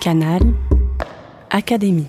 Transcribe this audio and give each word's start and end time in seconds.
Canal 0.00 0.40
Académie. 1.50 2.06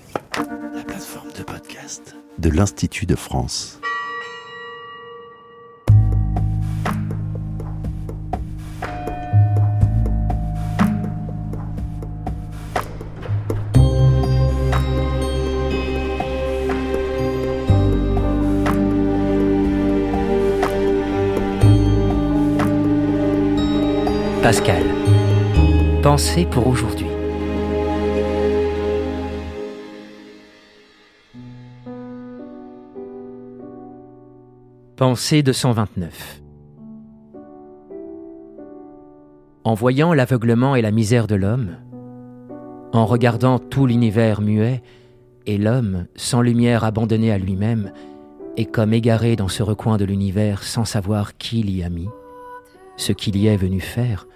La 0.74 0.84
plateforme 0.84 1.32
de 1.36 1.42
podcast 1.42 2.14
de 2.38 2.48
l'Institut 2.48 3.06
de 3.06 3.16
France. 3.16 3.80
Pascal. 24.42 24.82
Pensée 26.02 26.46
pour 26.46 26.68
aujourd'hui. 26.68 27.09
Pensée 35.00 35.42
229. 35.42 36.42
En 39.64 39.72
voyant 39.72 40.12
l'aveuglement 40.12 40.76
et 40.76 40.82
la 40.82 40.90
misère 40.90 41.26
de 41.26 41.36
l'homme, 41.36 41.78
en 42.92 43.06
regardant 43.06 43.58
tout 43.58 43.86
l'univers 43.86 44.42
muet, 44.42 44.82
et 45.46 45.56
l'homme, 45.56 46.04
sans 46.16 46.42
lumière 46.42 46.84
abandonné 46.84 47.32
à 47.32 47.38
lui-même, 47.38 47.94
et 48.58 48.66
comme 48.66 48.92
égaré 48.92 49.36
dans 49.36 49.48
ce 49.48 49.62
recoin 49.62 49.96
de 49.96 50.04
l'univers 50.04 50.64
sans 50.64 50.84
savoir 50.84 51.38
qui 51.38 51.62
l'y 51.62 51.82
a 51.82 51.88
mis, 51.88 52.10
ce 52.98 53.12
qu'il 53.12 53.38
y 53.38 53.46
est 53.46 53.56
venu 53.56 53.80
faire, 53.80 54.28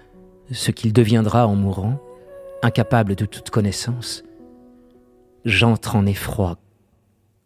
ce 0.51 0.71
qu'il 0.71 0.93
deviendra 0.93 1.45
en 1.45 1.55
mourant, 1.55 2.01
incapable 2.63 3.13
de 3.13 3.27
toute 3.27 3.51
connaissance, 3.51 4.23
j'entre 5.45 5.95
en 5.95 6.07
effroi 6.07 6.57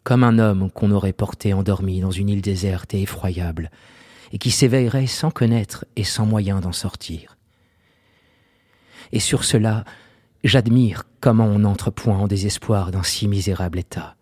comme 0.04 0.24
un 0.24 0.38
homme 0.38 0.70
qu'on 0.70 0.90
aurait 0.90 1.12
porté 1.12 1.52
endormi 1.52 2.00
dans 2.00 2.10
une 2.10 2.28
île 2.28 2.42
déserte 2.42 2.94
et 2.94 3.02
effroyable, 3.02 3.70
et 4.32 4.38
qui 4.38 4.50
s'éveillerait 4.50 5.06
sans 5.06 5.30
connaître 5.30 5.84
et 5.96 6.04
sans 6.04 6.26
moyen 6.26 6.60
d'en 6.60 6.72
sortir. 6.72 7.36
Et 9.12 9.20
sur 9.20 9.44
cela, 9.44 9.84
j'admire 10.44 11.04
comment 11.20 11.46
on 11.46 11.60
n'entre 11.60 11.90
point 11.90 12.16
en 12.16 12.28
désespoir 12.28 12.90
dans 12.90 13.02
si 13.02 13.28
misérable 13.28 13.78
état. 13.78 14.16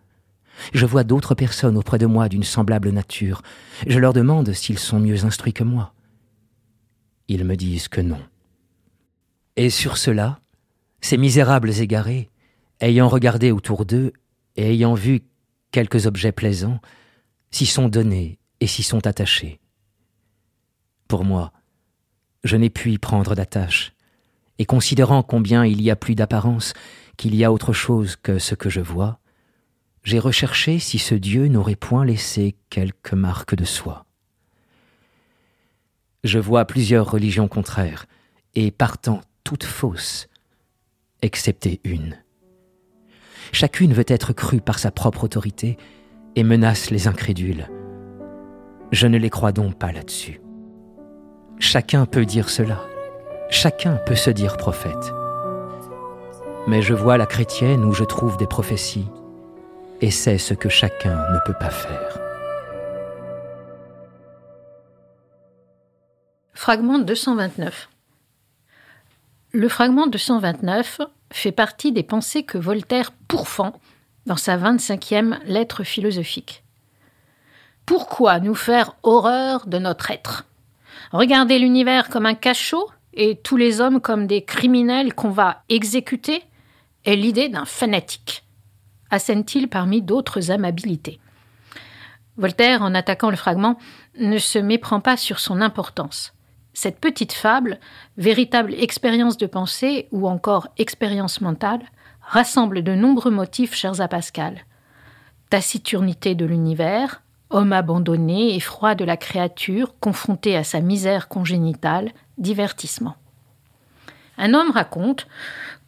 Je 0.72 0.86
vois 0.86 1.04
d'autres 1.04 1.34
personnes 1.34 1.76
auprès 1.76 1.98
de 1.98 2.06
moi 2.06 2.28
d'une 2.28 2.42
semblable 2.42 2.90
nature. 2.90 3.42
Je 3.86 3.98
leur 3.98 4.12
demande 4.12 4.52
s'ils 4.52 4.78
sont 4.78 4.98
mieux 4.98 5.24
instruits 5.24 5.52
que 5.52 5.62
moi. 5.64 5.92
Ils 7.28 7.44
me 7.44 7.56
disent 7.56 7.88
que 7.88 8.00
non. 8.00 8.20
Et 9.56 9.70
sur 9.70 9.98
cela, 9.98 10.40
ces 11.00 11.16
misérables 11.16 11.70
égarés, 11.78 12.30
ayant 12.80 13.08
regardé 13.08 13.52
autour 13.52 13.84
d'eux 13.84 14.12
et 14.56 14.70
ayant 14.72 14.94
vu 14.94 15.22
quelques 15.70 16.06
objets 16.06 16.32
plaisants, 16.32 16.80
s'y 17.50 17.66
sont 17.66 17.88
donnés 17.88 18.38
et 18.60 18.66
s'y 18.66 18.82
sont 18.82 19.06
attachés. 19.06 19.60
Pour 21.06 21.24
moi, 21.24 21.52
je 22.44 22.56
n'ai 22.56 22.70
pu 22.70 22.92
y 22.92 22.98
prendre 22.98 23.34
d'attache, 23.34 23.92
et 24.58 24.64
considérant 24.64 25.22
combien 25.22 25.64
il 25.64 25.80
y 25.82 25.90
a 25.90 25.96
plus 25.96 26.14
d'apparence, 26.14 26.72
qu'il 27.16 27.34
y 27.34 27.44
a 27.44 27.52
autre 27.52 27.72
chose 27.72 28.16
que 28.16 28.38
ce 28.38 28.54
que 28.54 28.70
je 28.70 28.80
vois, 28.80 29.18
j'ai 30.04 30.18
recherché 30.18 30.78
si 30.78 30.98
ce 30.98 31.14
Dieu 31.14 31.48
n'aurait 31.48 31.76
point 31.76 32.04
laissé 32.04 32.56
quelques 32.70 33.12
marques 33.12 33.54
de 33.54 33.64
soi. 33.64 34.06
Je 36.24 36.38
vois 36.38 36.64
plusieurs 36.64 37.10
religions 37.10 37.48
contraires, 37.48 38.06
et 38.54 38.70
partant 38.70 39.20
toutes 39.44 39.64
fausses, 39.64 40.28
excepté 41.22 41.80
une. 41.84 42.16
Chacune 43.52 43.92
veut 43.92 44.04
être 44.08 44.32
crue 44.32 44.60
par 44.60 44.78
sa 44.78 44.90
propre 44.90 45.24
autorité 45.24 45.76
et 46.36 46.44
menace 46.44 46.90
les 46.90 47.08
incrédules. 47.08 47.68
Je 48.92 49.06
ne 49.06 49.18
les 49.18 49.30
crois 49.30 49.52
donc 49.52 49.74
pas 49.74 49.92
là-dessus. 49.92 50.40
Chacun 51.58 52.06
peut 52.06 52.24
dire 52.24 52.48
cela. 52.48 52.80
Chacun 53.50 53.96
peut 53.96 54.14
se 54.14 54.30
dire 54.30 54.56
prophète. 54.56 55.12
Mais 56.66 56.82
je 56.82 56.94
vois 56.94 57.16
la 57.16 57.26
chrétienne 57.26 57.84
où 57.84 57.92
je 57.92 58.04
trouve 58.04 58.36
des 58.36 58.46
prophéties, 58.46 59.08
et 60.00 60.10
c'est 60.10 60.38
ce 60.38 60.54
que 60.54 60.68
chacun 60.68 61.16
ne 61.32 61.38
peut 61.46 61.56
pas 61.58 61.70
faire. 61.70 62.18
Fragment 66.52 66.98
229. 66.98 67.88
Le 69.52 69.68
fragment 69.68 70.06
229 70.06 71.00
fait 71.30 71.52
partie 71.52 71.92
des 71.92 72.02
pensées 72.02 72.42
que 72.42 72.58
Voltaire 72.58 73.12
pourfend 73.28 73.80
dans 74.26 74.36
sa 74.36 74.56
25e 74.56 75.38
lettre 75.44 75.84
philosophique. 75.84 76.62
Pourquoi 77.86 78.40
nous 78.40 78.54
faire 78.54 78.94
horreur 79.02 79.66
de 79.66 79.78
notre 79.78 80.10
être? 80.10 80.44
Regarder 81.12 81.58
l'univers 81.58 82.08
comme 82.08 82.26
un 82.26 82.34
cachot 82.34 82.86
et 83.14 83.36
tous 83.36 83.56
les 83.56 83.80
hommes 83.80 84.00
comme 84.00 84.26
des 84.26 84.42
criminels 84.42 85.14
qu'on 85.14 85.30
va 85.30 85.62
exécuter 85.68 86.42
est 87.04 87.16
l'idée 87.16 87.48
d'un 87.48 87.64
fanatique, 87.64 88.44
assène-t-il 89.10 89.68
parmi 89.68 90.02
d'autres 90.02 90.50
amabilités. 90.50 91.18
Voltaire, 92.36 92.82
en 92.82 92.94
attaquant 92.94 93.30
le 93.30 93.36
fragment, 93.36 93.78
ne 94.18 94.38
se 94.38 94.58
méprend 94.58 95.00
pas 95.00 95.16
sur 95.16 95.40
son 95.40 95.60
importance. 95.60 96.34
Cette 96.80 97.00
petite 97.00 97.32
fable, 97.32 97.80
véritable 98.18 98.72
expérience 98.72 99.36
de 99.36 99.46
pensée 99.46 100.06
ou 100.12 100.28
encore 100.28 100.68
expérience 100.78 101.40
mentale, 101.40 101.80
rassemble 102.22 102.84
de 102.84 102.94
nombreux 102.94 103.32
motifs 103.32 103.74
chers 103.74 104.00
à 104.00 104.06
Pascal. 104.06 104.64
Taciturnité 105.50 106.36
de 106.36 106.46
l'univers, 106.46 107.20
homme 107.50 107.72
abandonné 107.72 108.54
et 108.54 108.60
froid 108.60 108.94
de 108.94 109.04
la 109.04 109.16
créature 109.16 109.96
confronté 109.98 110.54
à 110.54 110.62
sa 110.62 110.78
misère 110.78 111.26
congénitale, 111.26 112.12
divertissement. 112.38 113.16
Un 114.36 114.54
homme 114.54 114.70
raconte 114.70 115.26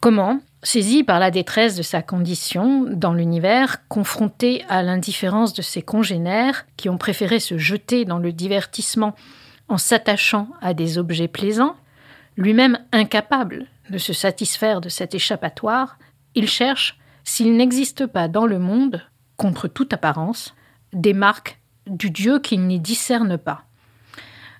comment, 0.01 0.41
saisi 0.61 1.05
par 1.05 1.19
la 1.19 1.31
détresse 1.31 1.77
de 1.77 1.83
sa 1.83 2.01
condition 2.01 2.85
dans 2.89 3.13
l'univers, 3.13 3.87
confronté 3.87 4.65
à 4.67 4.83
l'indifférence 4.83 5.53
de 5.53 5.61
ses 5.61 5.83
congénères 5.83 6.65
qui 6.75 6.89
ont 6.89 6.97
préféré 6.97 7.39
se 7.39 7.57
jeter 7.57 8.03
dans 8.03 8.19
le 8.19 8.33
divertissement 8.33 9.15
en 9.71 9.77
s'attachant 9.77 10.49
à 10.61 10.73
des 10.73 10.97
objets 10.97 11.29
plaisants, 11.29 11.77
lui-même 12.35 12.77
incapable 12.91 13.67
de 13.89 13.97
se 13.97 14.11
satisfaire 14.11 14.81
de 14.81 14.89
cet 14.89 15.15
échappatoire, 15.15 15.97
il 16.35 16.47
cherche, 16.47 16.99
s'il 17.23 17.55
n'existe 17.55 18.05
pas 18.05 18.27
dans 18.27 18.45
le 18.45 18.59
monde, 18.59 19.01
contre 19.37 19.69
toute 19.69 19.93
apparence, 19.93 20.53
des 20.91 21.13
marques 21.13 21.61
du 21.87 22.11
Dieu 22.11 22.39
qu'il 22.39 22.67
n'y 22.67 22.81
discerne 22.81 23.37
pas. 23.37 23.63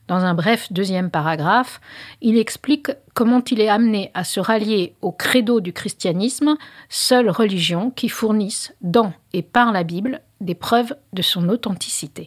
Dans 0.07 0.23
un 0.23 0.33
bref 0.33 0.71
deuxième 0.71 1.11
paragraphe, 1.11 1.81
il 2.21 2.37
explique 2.37 2.91
comment 3.13 3.43
il 3.51 3.59
est 3.59 3.69
amené 3.69 4.11
à 4.13 4.23
se 4.23 4.39
rallier 4.39 4.95
au 5.01 5.11
credo 5.11 5.59
du 5.59 5.73
christianisme, 5.73 6.55
seule 6.87 7.29
religion 7.29 7.91
qui 7.91 8.07
fournisse 8.07 8.73
dans 8.79 9.13
et 9.33 9.41
par 9.41 9.73
la 9.73 9.83
Bible 9.83 10.21
des 10.39 10.55
preuves 10.55 10.95
de 11.11 11.21
son 11.21 11.49
authenticité. 11.49 12.25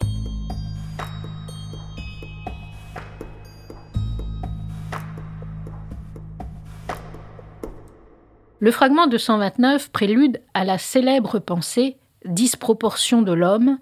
Le 8.65 8.71
fragment 8.71 9.05
229 9.05 9.91
prélude 9.91 10.41
à 10.55 10.65
la 10.65 10.79
célèbre 10.79 11.37
pensée 11.37 11.97
disproportion 12.25 13.21
de 13.21 13.31
l'homme 13.31 13.77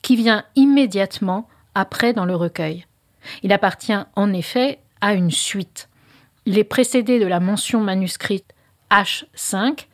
qui 0.00 0.14
vient 0.14 0.44
immédiatement 0.54 1.48
après 1.74 2.12
dans 2.12 2.24
le 2.24 2.36
recueil. 2.36 2.86
Il 3.42 3.52
appartient 3.52 3.98
en 4.14 4.32
effet 4.32 4.78
à 5.00 5.14
une 5.14 5.32
suite. 5.32 5.88
Il 6.46 6.56
est 6.56 6.62
précédé 6.62 7.18
de 7.18 7.26
la 7.26 7.40
mention 7.40 7.80
manuscrite 7.80 8.54
H5, 8.92 9.88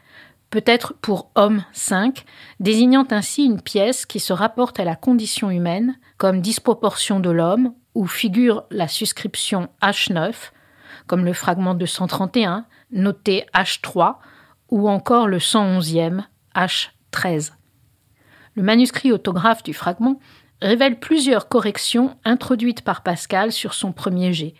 peut-être 0.51 0.93
pour 0.93 1.31
homme 1.37 1.65
5, 1.73 2.27
désignant 2.61 3.07
ainsi 3.13 3.47
une 3.47 3.63
pièce 3.63 4.05
qui 4.05 4.21
se 4.21 4.35
rapporte 4.35 4.79
à 4.79 4.85
la 4.85 4.95
condition 4.95 5.51
humaine 5.51 5.97
comme 6.19 6.43
disproportion 6.43 7.19
de 7.19 7.31
l'homme, 7.31 7.73
où 7.95 8.07
figure 8.07 8.65
la 8.71 8.89
suscription 8.89 9.71
H9, 9.81 10.35
comme 11.07 11.25
le 11.25 11.33
fragment 11.33 11.73
231, 11.73 12.67
noté 12.93 13.47
H3, 13.55 14.17
ou 14.75 14.89
encore 14.89 15.29
le 15.29 15.39
111e, 15.39 16.25
H13. 16.57 17.53
Le 18.57 18.63
manuscrit 18.65 19.13
autographe 19.13 19.63
du 19.63 19.73
fragment 19.73 20.19
révèle 20.61 20.99
plusieurs 20.99 21.49
corrections 21.49 22.17
introduites 22.25 22.83
par 22.83 23.05
Pascal 23.05 23.53
sur 23.53 23.73
son 23.73 23.93
premier 23.93 24.33
jet. 24.33 24.55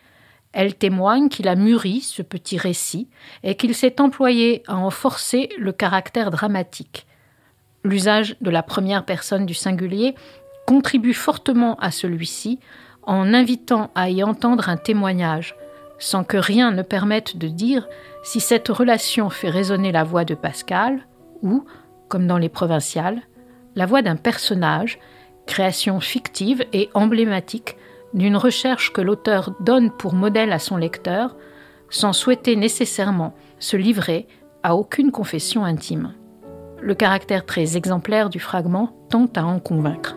Elles 0.53 0.75
témoignent 0.75 1.27
qu'il 1.27 1.49
a 1.49 1.55
mûri 1.55 1.99
ce 1.99 2.21
petit 2.21 2.57
récit 2.57 3.09
et 3.43 3.55
qu'il 3.55 3.75
s'est 3.75 3.99
employé 3.99 4.63
à 4.67 4.77
en 4.77 4.89
forcer 4.89 5.49
le 5.57 5.73
caractère 5.73 6.31
dramatique. 6.31 7.07
L'usage 7.83 8.37
de 8.39 8.49
la 8.49 8.63
première 8.63 9.03
personne 9.03 9.45
du 9.45 9.53
singulier 9.53 10.15
contribue 10.65 11.13
fortement 11.13 11.75
à 11.79 11.91
celui-ci 11.91 12.61
en 13.03 13.33
invitant 13.33 13.91
à 13.95 14.09
y 14.09 14.23
entendre 14.23 14.69
un 14.69 14.77
témoignage, 14.77 15.57
sans 15.99 16.23
que 16.23 16.37
rien 16.37 16.71
ne 16.71 16.81
permette 16.81 17.37
de 17.37 17.47
dire 17.47 17.87
si 18.23 18.39
cette 18.39 18.67
relation 18.67 19.29
fait 19.29 19.49
résonner 19.49 19.91
la 19.91 20.03
voix 20.03 20.25
de 20.25 20.35
Pascal 20.35 21.07
ou, 21.41 21.65
comme 22.07 22.27
dans 22.27 22.37
les 22.37 22.49
provinciales, 22.49 23.21
la 23.75 23.85
voix 23.85 24.01
d'un 24.01 24.15
personnage, 24.15 24.99
création 25.45 25.99
fictive 25.99 26.65
et 26.73 26.89
emblématique 26.93 27.77
d'une 28.13 28.37
recherche 28.37 28.93
que 28.93 29.01
l'auteur 29.01 29.53
donne 29.59 29.91
pour 29.91 30.13
modèle 30.13 30.53
à 30.53 30.59
son 30.59 30.77
lecteur, 30.77 31.35
sans 31.89 32.13
souhaiter 32.13 32.55
nécessairement 32.55 33.33
se 33.59 33.77
livrer 33.77 34.27
à 34.63 34.75
aucune 34.75 35.11
confession 35.11 35.65
intime. 35.65 36.13
Le 36.81 36.95
caractère 36.95 37.45
très 37.45 37.77
exemplaire 37.77 38.29
du 38.29 38.39
fragment 38.39 38.95
tente 39.09 39.37
à 39.37 39.45
en 39.45 39.59
convaincre. 39.59 40.15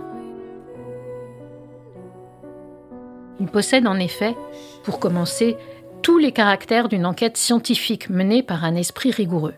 Il 3.41 3.47
possède 3.47 3.87
en 3.87 3.99
effet, 3.99 4.37
pour 4.83 5.01
commencer, 5.01 5.57
tous 6.03 6.19
les 6.19 6.33
caractères 6.33 6.89
d'une 6.89 7.07
enquête 7.07 7.37
scientifique 7.37 8.09
menée 8.09 8.43
par 8.43 8.65
un 8.65 8.75
esprit 8.75 9.11
rigoureux. 9.11 9.55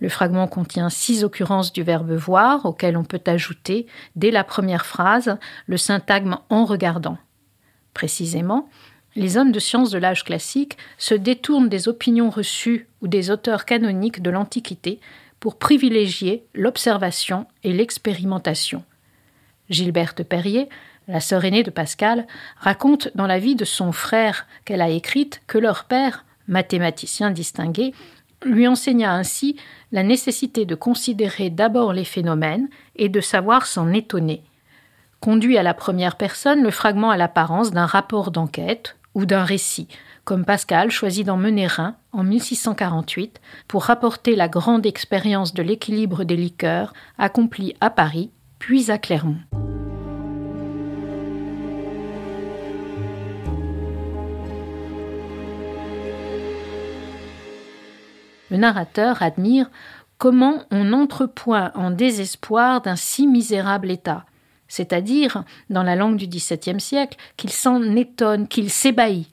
Le 0.00 0.08
fragment 0.08 0.48
contient 0.48 0.90
six 0.90 1.24
occurrences 1.24 1.72
du 1.72 1.82
verbe 1.82 2.12
voir, 2.12 2.66
auxquelles 2.66 2.96
on 2.96 3.04
peut 3.04 3.22
ajouter, 3.26 3.86
dès 4.16 4.30
la 4.30 4.44
première 4.44 4.86
phrase, 4.86 5.38
le 5.66 5.76
syntagme 5.76 6.38
en 6.50 6.64
regardant. 6.64 7.18
Précisément, 7.94 8.68
les 9.16 9.36
hommes 9.36 9.52
de 9.52 9.60
science 9.60 9.90
de 9.90 9.98
l'âge 9.98 10.24
classique 10.24 10.76
se 10.98 11.14
détournent 11.14 11.68
des 11.68 11.88
opinions 11.88 12.30
reçues 12.30 12.88
ou 13.00 13.08
des 13.08 13.30
auteurs 13.30 13.64
canoniques 13.64 14.22
de 14.22 14.30
l'Antiquité 14.30 15.00
pour 15.38 15.58
privilégier 15.58 16.46
l'observation 16.54 17.46
et 17.62 17.72
l'expérimentation. 17.72 18.82
Gilberte 19.70 20.22
Perrier, 20.22 20.68
la 21.08 21.20
sœur 21.20 21.44
aînée 21.44 21.62
de 21.62 21.70
Pascal, 21.70 22.26
raconte 22.56 23.10
dans 23.14 23.26
la 23.26 23.38
vie 23.38 23.56
de 23.56 23.64
son 23.64 23.92
frère 23.92 24.46
qu'elle 24.64 24.82
a 24.82 24.88
écrite 24.88 25.42
que 25.46 25.58
leur 25.58 25.84
père, 25.84 26.24
mathématicien 26.48 27.30
distingué, 27.30 27.94
lui 28.44 28.66
enseigna 28.66 29.12
ainsi 29.12 29.56
la 29.92 30.02
nécessité 30.02 30.66
de 30.66 30.74
considérer 30.74 31.50
d'abord 31.50 31.92
les 31.92 32.04
phénomènes 32.04 32.68
et 32.96 33.08
de 33.08 33.20
savoir 33.20 33.66
s'en 33.66 33.92
étonner. 33.92 34.42
Conduit 35.20 35.56
à 35.56 35.62
la 35.62 35.74
première 35.74 36.16
personne, 36.16 36.62
le 36.62 36.70
fragment 36.70 37.10
a 37.10 37.16
l'apparence 37.16 37.70
d'un 37.70 37.86
rapport 37.86 38.30
d'enquête 38.30 38.96
ou 39.14 39.24
d'un 39.24 39.44
récit, 39.44 39.88
comme 40.24 40.44
Pascal 40.44 40.90
choisit 40.90 41.26
d'en 41.26 41.36
mener 41.36 41.68
un 41.78 41.96
en 42.12 42.24
1648 42.24 43.40
pour 43.68 43.84
rapporter 43.84 44.36
la 44.36 44.48
grande 44.48 44.86
expérience 44.86 45.54
de 45.54 45.62
l'équilibre 45.62 46.24
des 46.24 46.36
liqueurs 46.36 46.92
accomplie 47.18 47.74
à 47.80 47.90
Paris 47.90 48.30
puis 48.58 48.90
à 48.90 48.98
Clermont. 48.98 49.36
Le 58.50 58.56
narrateur 58.56 59.22
admire 59.22 59.70
comment 60.18 60.64
on 60.70 60.92
entrepoint 60.92 61.72
en 61.74 61.90
désespoir 61.90 62.80
d'un 62.82 62.96
si 62.96 63.26
misérable 63.26 63.90
état, 63.90 64.24
c'est-à-dire, 64.68 65.44
dans 65.70 65.82
la 65.82 65.96
langue 65.96 66.16
du 66.16 66.26
XVIIe 66.26 66.80
siècle, 66.80 67.18
qu'il 67.36 67.50
s'en 67.50 67.82
étonne, 67.96 68.48
qu'il 68.48 68.70
s'ébahit. 68.70 69.28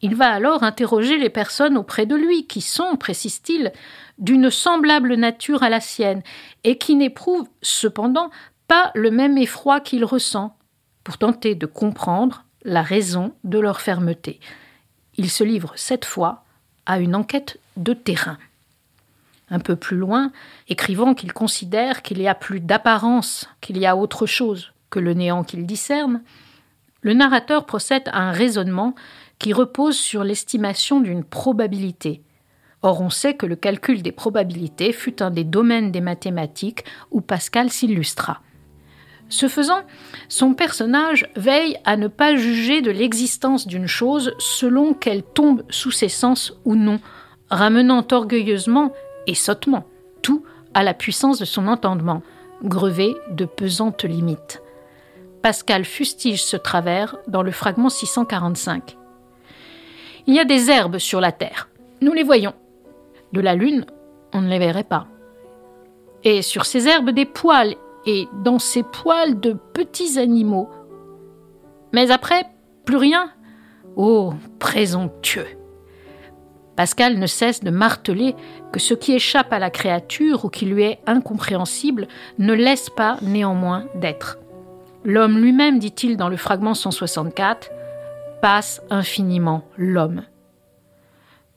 Il 0.00 0.14
va 0.14 0.30
alors 0.30 0.62
interroger 0.62 1.18
les 1.18 1.30
personnes 1.30 1.76
auprès 1.76 2.06
de 2.06 2.14
lui, 2.14 2.46
qui 2.46 2.60
sont, 2.60 2.96
précise-t-il, 2.96 3.72
d'une 4.18 4.50
semblable 4.50 5.14
nature 5.14 5.62
à 5.62 5.70
la 5.70 5.80
sienne, 5.80 6.22
et 6.64 6.78
qui 6.78 6.94
n'éprouvent 6.94 7.48
cependant 7.62 8.30
pas 8.68 8.92
le 8.94 9.10
même 9.10 9.38
effroi 9.38 9.80
qu'il 9.80 10.04
ressent, 10.04 10.56
pour 11.02 11.18
tenter 11.18 11.54
de 11.54 11.66
comprendre 11.66 12.44
la 12.64 12.82
raison 12.82 13.32
de 13.44 13.58
leur 13.58 13.80
fermeté. 13.80 14.40
Il 15.16 15.30
se 15.30 15.42
livre 15.42 15.72
cette 15.74 16.04
fois 16.04 16.44
à 16.86 17.00
une 17.00 17.16
enquête 17.16 17.58
de 17.76 17.92
terrain 17.92 18.38
un 19.50 19.58
peu 19.58 19.76
plus 19.76 19.96
loin, 19.96 20.32
écrivant 20.68 21.14
qu'il 21.14 21.32
considère 21.32 22.02
qu'il 22.02 22.20
y 22.20 22.28
a 22.28 22.34
plus 22.34 22.60
d'apparence, 22.60 23.48
qu'il 23.60 23.78
y 23.78 23.86
a 23.86 23.96
autre 23.96 24.26
chose 24.26 24.72
que 24.90 24.98
le 24.98 25.14
néant 25.14 25.44
qu'il 25.44 25.66
discerne, 25.66 26.22
le 27.02 27.14
narrateur 27.14 27.64
procède 27.64 28.08
à 28.12 28.20
un 28.20 28.32
raisonnement 28.32 28.94
qui 29.38 29.52
repose 29.52 29.96
sur 29.96 30.24
l'estimation 30.24 31.00
d'une 31.00 31.24
probabilité. 31.24 32.22
Or 32.82 33.00
on 33.00 33.10
sait 33.10 33.34
que 33.34 33.46
le 33.46 33.56
calcul 33.56 34.02
des 34.02 34.12
probabilités 34.12 34.92
fut 34.92 35.22
un 35.22 35.30
des 35.30 35.44
domaines 35.44 35.90
des 35.90 36.00
mathématiques 36.00 36.84
où 37.10 37.20
Pascal 37.20 37.70
s'illustra. 37.70 38.40
Ce 39.28 39.48
faisant, 39.48 39.82
son 40.28 40.54
personnage 40.54 41.28
veille 41.36 41.76
à 41.84 41.96
ne 41.96 42.08
pas 42.08 42.36
juger 42.36 42.80
de 42.80 42.90
l'existence 42.90 43.66
d'une 43.66 43.86
chose 43.86 44.34
selon 44.38 44.94
qu'elle 44.94 45.22
tombe 45.22 45.64
sous 45.68 45.90
ses 45.90 46.08
sens 46.08 46.54
ou 46.64 46.76
non, 46.76 46.98
ramenant 47.50 48.06
orgueilleusement 48.10 48.92
et 49.28 49.34
sottement, 49.34 49.84
tout 50.22 50.42
à 50.74 50.82
la 50.82 50.94
puissance 50.94 51.38
de 51.38 51.44
son 51.44 51.68
entendement, 51.68 52.22
grevé 52.64 53.14
de 53.30 53.44
pesantes 53.44 54.04
limites. 54.04 54.62
Pascal 55.42 55.84
fustige 55.84 56.42
ce 56.42 56.56
travers 56.56 57.16
dans 57.28 57.42
le 57.42 57.52
fragment 57.52 57.90
645. 57.90 58.96
Il 60.26 60.34
y 60.34 60.40
a 60.40 60.44
des 60.44 60.70
herbes 60.70 60.98
sur 60.98 61.20
la 61.20 61.30
terre, 61.30 61.68
nous 62.00 62.12
les 62.12 62.24
voyons. 62.24 62.54
De 63.32 63.40
la 63.40 63.54
lune, 63.54 63.84
on 64.32 64.40
ne 64.40 64.48
les 64.48 64.58
verrait 64.58 64.82
pas. 64.82 65.06
Et 66.24 66.42
sur 66.42 66.64
ces 66.64 66.88
herbes 66.88 67.10
des 67.10 67.26
poils, 67.26 67.76
et 68.06 68.26
dans 68.42 68.58
ces 68.58 68.82
poils 68.82 69.38
de 69.38 69.52
petits 69.52 70.18
animaux. 70.18 70.70
Mais 71.92 72.10
après, 72.10 72.46
plus 72.86 72.96
rien. 72.96 73.30
Oh, 73.96 74.32
présomptueux 74.58 75.57
Pascal 76.78 77.18
ne 77.18 77.26
cesse 77.26 77.64
de 77.64 77.70
marteler 77.70 78.36
que 78.70 78.78
ce 78.78 78.94
qui 78.94 79.12
échappe 79.12 79.52
à 79.52 79.58
la 79.58 79.68
créature 79.68 80.44
ou 80.44 80.48
qui 80.48 80.64
lui 80.64 80.84
est 80.84 81.00
incompréhensible 81.08 82.06
ne 82.38 82.52
laisse 82.52 82.88
pas 82.88 83.18
néanmoins 83.20 83.86
d'être. 83.96 84.38
L'homme 85.02 85.38
lui-même, 85.38 85.80
dit-il 85.80 86.16
dans 86.16 86.28
le 86.28 86.36
fragment 86.36 86.74
164, 86.74 87.72
passe 88.40 88.80
infiniment 88.90 89.64
l'homme. 89.76 90.22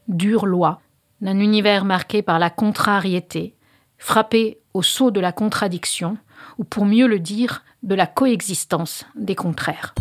Dure 0.07 0.47
loi 0.47 0.81
d'un 1.21 1.37
univers 1.37 1.85
marqué 1.85 2.23
par 2.23 2.39
la 2.39 2.49
contrariété, 2.49 3.53
frappé 3.99 4.57
au 4.73 4.81
sceau 4.81 5.11
de 5.11 5.19
la 5.19 5.31
contradiction, 5.31 6.17
ou 6.57 6.63
pour 6.63 6.85
mieux 6.85 7.05
le 7.05 7.19
dire, 7.19 7.63
de 7.83 7.93
la 7.93 8.07
coexistence 8.07 9.05
des 9.13 9.35
contraires. 9.35 9.93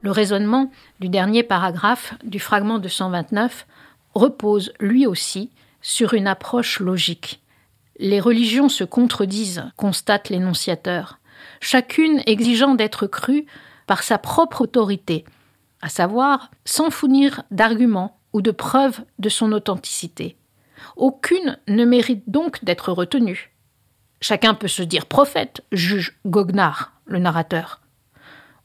Le 0.00 0.10
raisonnement 0.10 0.70
du 1.00 1.08
dernier 1.08 1.42
paragraphe 1.42 2.14
du 2.22 2.38
fragment 2.38 2.78
de 2.78 2.88
129 2.88 3.66
repose 4.14 4.72
lui 4.78 5.06
aussi 5.06 5.50
sur 5.82 6.14
une 6.14 6.26
approche 6.26 6.80
logique. 6.80 7.42
Les 7.98 8.20
religions 8.20 8.68
se 8.68 8.84
contredisent, 8.84 9.64
constate 9.76 10.28
l'énonciateur, 10.28 11.18
chacune 11.60 12.22
exigeant 12.26 12.74
d'être 12.74 13.06
crue 13.06 13.46
par 13.86 14.04
sa 14.04 14.18
propre 14.18 14.62
autorité, 14.62 15.24
à 15.82 15.88
savoir 15.88 16.50
sans 16.64 16.90
fournir 16.90 17.42
d'arguments 17.50 18.20
ou 18.32 18.40
de 18.40 18.50
preuves 18.52 19.00
de 19.18 19.28
son 19.28 19.50
authenticité. 19.52 20.36
Aucune 20.96 21.58
ne 21.66 21.84
mérite 21.84 22.22
donc 22.28 22.64
d'être 22.64 22.92
retenue. 22.92 23.52
Chacun 24.20 24.54
peut 24.54 24.68
se 24.68 24.82
dire 24.82 25.06
prophète, 25.06 25.62
juge 25.72 26.18
Goguenard, 26.26 26.92
le 27.04 27.18
narrateur. 27.18 27.80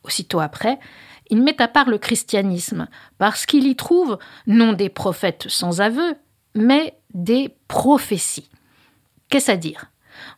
Aussitôt 0.03 0.39
après, 0.39 0.79
il 1.33 1.41
met 1.41 1.59
à 1.59 1.67
part 1.67 1.89
le 1.89 1.97
christianisme, 1.97 2.87
parce 3.17 3.47
qu'il 3.47 3.65
y 3.65 3.75
trouve 3.75 4.19
non 4.45 4.73
des 4.73 4.89
prophètes 4.89 5.45
sans 5.49 5.81
aveu, 5.81 6.13
mais 6.53 6.93
des 7.15 7.55
prophéties. 7.67 8.51
Qu'est-ce 9.29 9.49
à 9.49 9.57
dire? 9.57 9.85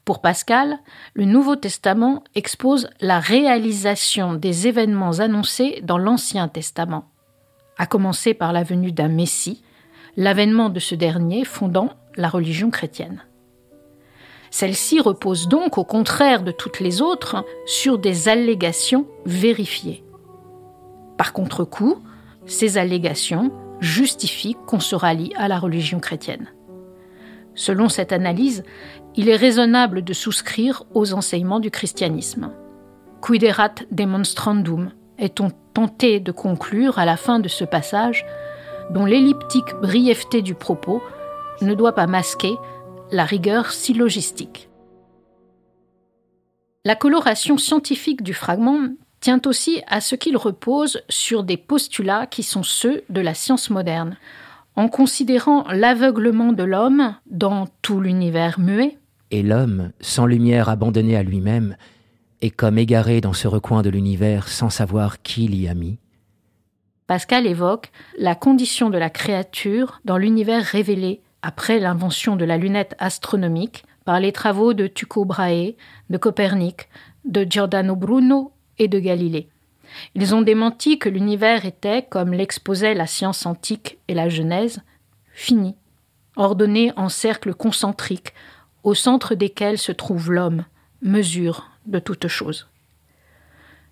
Pour 0.06 0.22
Pascal, 0.22 0.80
le 1.14 1.26
Nouveau 1.26 1.58
Testament 1.58 2.24
expose 2.34 2.90
la 3.02 3.20
réalisation 3.20 4.36
des 4.36 4.70
événements 4.70 5.20
annoncés 5.20 5.82
dans 5.84 5.98
l'Ancien 5.98 6.48
Testament, 6.48 7.12
à 7.78 7.88
commencer 7.88 8.34
par 8.34 8.54
la 8.54 8.64
venue 8.64 8.94
d'un 8.94 9.10
Messie, 9.10 9.64
l'avènement 10.16 10.70
de 10.70 10.80
ce 10.80 10.96
dernier 10.96 11.44
fondant 11.44 11.90
la 12.16 12.30
religion 12.30 12.70
chrétienne. 12.70 13.22
Celle-ci 14.50 15.02
repose 15.02 15.50
donc, 15.50 15.78
au 15.78 15.84
contraire 15.84 16.42
de 16.42 16.54
toutes 16.54 16.80
les 16.80 17.02
autres, 17.02 17.44
sur 17.66 17.98
des 17.98 18.30
allégations 18.30 19.06
vérifiées. 19.26 20.05
Par 21.18 21.34
contre-coup, 21.34 22.02
ces 22.46 22.78
allégations 22.78 23.52
justifient 23.80 24.56
qu'on 24.68 24.80
se 24.80 24.96
rallie 24.96 25.34
à 25.36 25.48
la 25.48 25.60
religion 25.60 26.00
chrétienne. 26.00 26.48
Selon 27.56 27.90
cette 27.90 28.12
analyse, 28.12 28.64
il 29.16 29.30
est 29.30 29.36
raisonnable 29.36 30.04
de 30.04 30.14
souscrire 30.14 30.84
aux 30.94 31.14
enseignements 31.14 31.60
du 31.60 31.72
christianisme. 31.72 32.52
Quiderat 33.22 33.76
demonstrandum 33.92 34.92
est-on 35.18 35.50
tenté 35.74 36.20
de 36.20 36.32
conclure 36.32 37.00
à 37.00 37.06
la 37.06 37.18
fin 37.18 37.40
de 37.40 37.48
ce 37.48 37.64
passage, 37.64 38.26
dont 38.92 39.06
l'elliptique 39.06 39.74
brièveté 39.82 40.42
du 40.42 40.54
propos 40.54 41.02
ne 41.62 41.74
doit 41.74 41.96
pas 41.96 42.08
masquer 42.08 42.56
la 43.12 43.24
rigueur 43.24 43.72
syllogistique. 43.72 44.70
La 46.84 46.96
coloration 46.96 47.58
scientifique 47.58 48.22
du 48.22 48.34
fragment 48.34 48.90
tient 49.26 49.42
aussi 49.48 49.82
à 49.88 50.02
ce 50.02 50.14
qu'il 50.14 50.38
repose 50.38 51.02
sur 51.10 51.44
des 51.44 51.58
postulats 51.58 52.28
qui 52.28 52.44
sont 52.44 52.62
ceux 52.62 53.04
de 53.10 53.22
la 53.22 53.34
science 53.34 53.72
moderne. 53.72 54.18
En 54.76 54.88
considérant 54.88 55.66
l'aveuglement 55.72 56.54
de 56.54 56.62
l'homme 56.62 57.16
dans 57.26 57.66
tout 57.82 58.00
l'univers 58.00 58.60
muet, 58.60 59.00
et 59.32 59.42
l'homme, 59.42 59.94
sans 60.00 60.28
lumière 60.28 60.70
abandonné 60.70 61.18
à 61.18 61.24
lui-même, 61.24 61.76
est 62.42 62.52
comme 62.52 62.78
égaré 62.78 63.20
dans 63.20 63.34
ce 63.34 63.48
recoin 63.48 63.82
de 63.82 63.90
l'univers 63.90 64.48
sans 64.48 64.70
savoir 64.70 65.24
qui 65.24 65.48
l'y 65.48 65.68
a 65.68 65.74
mis. 65.74 65.98
Pascal 67.08 67.48
évoque 67.48 67.92
la 68.20 68.36
condition 68.36 68.92
de 68.92 69.00
la 69.00 69.10
créature 69.10 70.02
dans 70.06 70.20
l'univers 70.20 70.64
révélé 70.64 71.24
après 71.42 71.80
l'invention 71.80 72.36
de 72.36 72.46
la 72.46 72.60
lunette 72.60 72.96
astronomique 73.00 73.86
par 74.06 74.20
les 74.20 74.32
travaux 74.32 74.76
de 74.76 74.86
Tycho 74.86 75.26
Brahe, 75.26 75.74
de 76.12 76.18
Copernic, 76.20 76.90
de 77.26 77.44
Giordano 77.44 77.96
Bruno 77.96 78.52
et 78.80 78.88
de 78.88 79.00
Galilée. 79.00 79.50
Ils 80.14 80.36
ont 80.36 80.42
démenti 80.42 81.00
que 81.00 81.10
l'univers 81.10 81.66
était, 81.66 82.04
comme 82.04 82.34
l'exposait 82.34 82.94
la 82.94 83.08
science 83.08 83.46
antique 83.46 83.98
et 84.08 84.14
la 84.14 84.30
Genèse, 84.30 84.82
fini, 85.34 85.76
ordonné 86.36 86.92
en 86.96 87.10
cercles 87.10 87.54
concentriques, 87.54 88.34
au 88.84 88.94
centre 88.94 89.36
desquels 89.36 89.78
se 89.78 89.92
trouve 89.92 90.32
l'homme, 90.32 90.66
mesure 91.02 91.70
de 91.86 92.00
toute 92.00 92.28
chose. 92.28 92.68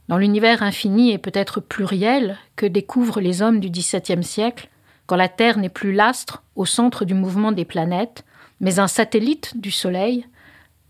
Dans 0.07 0.17
l'univers 0.17 0.63
infini 0.63 1.11
et 1.11 1.17
peut-être 1.17 1.61
pluriel 1.61 2.37
que 2.55 2.65
découvrent 2.65 3.21
les 3.21 3.41
hommes 3.41 3.59
du 3.59 3.69
XVIIe 3.69 4.23
siècle, 4.23 4.69
quand 5.05 5.15
la 5.15 5.29
Terre 5.29 5.57
n'est 5.57 5.69
plus 5.69 5.93
l'astre 5.93 6.43
au 6.55 6.65
centre 6.65 7.05
du 7.05 7.13
mouvement 7.13 7.51
des 7.51 7.65
planètes, 7.65 8.25
mais 8.59 8.79
un 8.79 8.87
satellite 8.87 9.57
du 9.57 9.71
Soleil, 9.71 10.25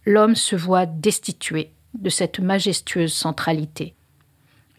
l'homme 0.06 0.36
se 0.36 0.56
voit 0.56 0.86
destitué 0.86 1.73
de 1.94 2.10
cette 2.10 2.40
majestueuse 2.40 3.14
centralité. 3.14 3.96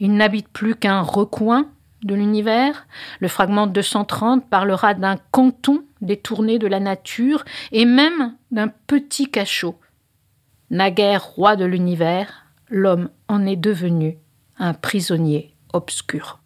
Il 0.00 0.14
n'habite 0.14 0.49
plus 0.49 0.75
qu'un 0.75 1.00
recoin 1.00 1.68
de 2.02 2.14
l'univers. 2.14 2.87
Le 3.21 3.28
fragment 3.28 3.66
230 3.66 4.49
parlera 4.49 4.94
d'un 4.94 5.16
canton 5.30 5.85
détourné 6.00 6.59
de 6.59 6.66
la 6.66 6.80
nature 6.80 7.44
et 7.73 7.85
même 7.85 8.35
d'un 8.50 8.68
petit 8.68 9.30
cachot. 9.30 9.78
Naguère 10.71 11.25
roi 11.25 11.56
de 11.56 11.64
l'univers, 11.64 12.47
l'homme 12.68 13.11
en 13.28 13.47
est 13.47 13.56
devenu 13.56 14.18
un 14.59 14.75
prisonnier 14.75 15.54
obscur. 15.73 16.40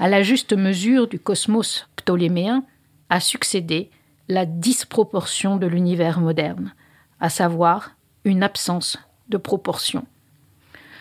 À 0.00 0.08
la 0.08 0.22
juste 0.22 0.52
mesure 0.52 1.08
du 1.08 1.18
cosmos 1.18 1.88
ptoléméen 1.96 2.62
a 3.10 3.18
succédé 3.18 3.90
la 4.28 4.46
disproportion 4.46 5.56
de 5.56 5.66
l'univers 5.66 6.20
moderne, 6.20 6.72
à 7.18 7.28
savoir 7.28 7.96
une 8.24 8.44
absence 8.44 8.98
de 9.28 9.38
proportion. 9.38 10.06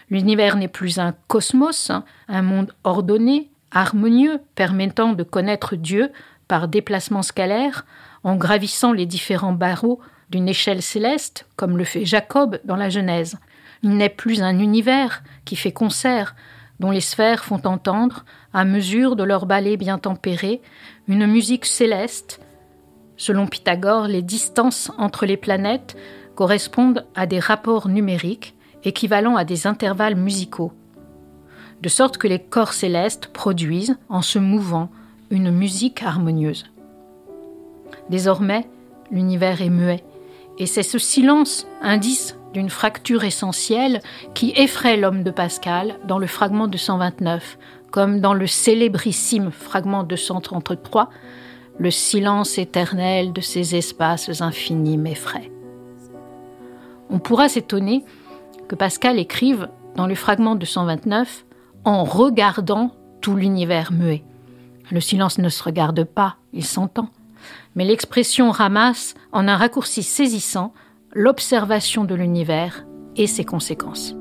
L'univers 0.10 0.56
n'est 0.56 0.68
plus 0.68 0.98
un 0.98 1.14
cosmos, 1.28 1.92
un 2.28 2.42
monde 2.42 2.74
ordonné, 2.84 3.52
harmonieux, 3.72 4.40
permettant 4.56 5.14
de 5.14 5.24
connaître 5.24 5.76
Dieu 5.76 6.12
par 6.48 6.68
déplacement 6.68 7.22
scalaire, 7.22 7.86
en 8.24 8.36
gravissant 8.36 8.94
les 8.94 9.06
différents 9.06 9.54
barreaux 9.54 10.00
d'une 10.30 10.50
échelle 10.50 10.82
céleste, 10.82 11.46
comme 11.56 11.78
le 11.78 11.84
fait 11.84 12.06
Jacob 12.06 12.60
dans 12.64 12.76
la 12.76 12.90
Genèse. 12.90 13.38
Il 13.84 13.96
n'est 13.96 14.10
plus 14.10 14.42
un 14.42 14.58
univers 14.58 15.24
qui 15.46 15.56
fait 15.56 15.72
concert, 15.72 16.36
dont 16.80 16.92
les 16.92 17.02
sphères 17.02 17.44
font 17.44 17.62
entendre, 17.66 18.24
à 18.58 18.66
mesure 18.66 19.16
de 19.16 19.24
leur 19.24 19.46
balai 19.46 19.78
bien 19.78 20.00
tempéré, 20.00 20.64
une 21.08 21.28
musique 21.28 21.68
céleste. 21.68 22.42
Selon 23.16 23.46
Pythagore, 23.46 24.08
les 24.08 24.24
distances 24.24 24.92
entre 24.98 25.28
les 25.28 25.38
planètes 25.38 25.96
correspondent 26.34 27.06
à 27.14 27.28
des 27.28 27.38
rapports 27.38 27.88
numériques 27.88 28.56
équivalents 28.84 29.36
à 29.36 29.46
des 29.46 29.68
intervalles 29.68 30.16
musicaux, 30.16 30.72
de 31.84 31.88
sorte 31.88 32.18
que 32.18 32.28
les 32.28 32.40
corps 32.40 32.74
célestes 32.74 33.28
produisent, 33.28 33.96
en 34.10 34.24
se 34.24 34.40
mouvant, 34.40 34.90
une 35.30 35.52
musique 35.52 36.02
harmonieuse. 36.02 36.66
Désormais, 38.10 38.68
l'univers 39.12 39.62
est 39.62 39.70
muet, 39.70 40.04
et 40.58 40.66
c'est 40.66 40.82
ce 40.82 40.98
silence, 40.98 41.68
indice 41.84 42.36
d'une 42.54 42.72
fracture 42.72 43.24
essentielle, 43.24 44.02
qui 44.34 44.52
effraie 44.56 44.98
l'homme 44.98 45.22
de 45.22 45.30
Pascal 45.30 46.00
dans 46.08 46.18
le 46.18 46.26
fragment 46.26 46.68
229, 46.68 47.60
comme 47.92 48.20
dans 48.20 48.34
le 48.34 48.48
célébrissime 48.48 49.52
fragment 49.52 50.04
233, 50.04 51.10
le 51.80 51.92
silence 51.92 52.58
éternel 52.58 53.34
de 53.34 53.42
ces 53.42 53.76
espaces 53.76 54.42
infinis 54.42 54.98
m'effraie. 54.98 55.52
On 57.10 57.20
pourra 57.20 57.50
s'étonner 57.50 58.04
que 58.68 58.76
Pascal 58.76 59.20
écrive 59.20 59.70
dans 59.96 60.08
le 60.08 60.16
fragment 60.16 60.56
229 60.56 61.46
en 61.86 62.04
regardant 62.04 62.92
tout 63.22 63.36
l'univers 63.36 63.92
muet. 63.92 64.24
Le 64.92 65.00
silence 65.00 65.38
ne 65.38 65.50
se 65.50 65.64
regarde 65.64 66.04
pas, 66.04 66.38
il 66.54 66.66
s'entend. 66.66 67.10
Mais 67.76 67.86
l'expression 67.86 68.52
ramasse 68.52 69.16
en 69.32 69.48
un 69.48 69.56
raccourci 69.56 70.04
saisissant 70.04 70.74
l'observation 71.14 72.04
de 72.04 72.16
l'univers 72.16 72.86
et 73.16 73.28
ses 73.28 73.46
conséquences. 73.46 74.16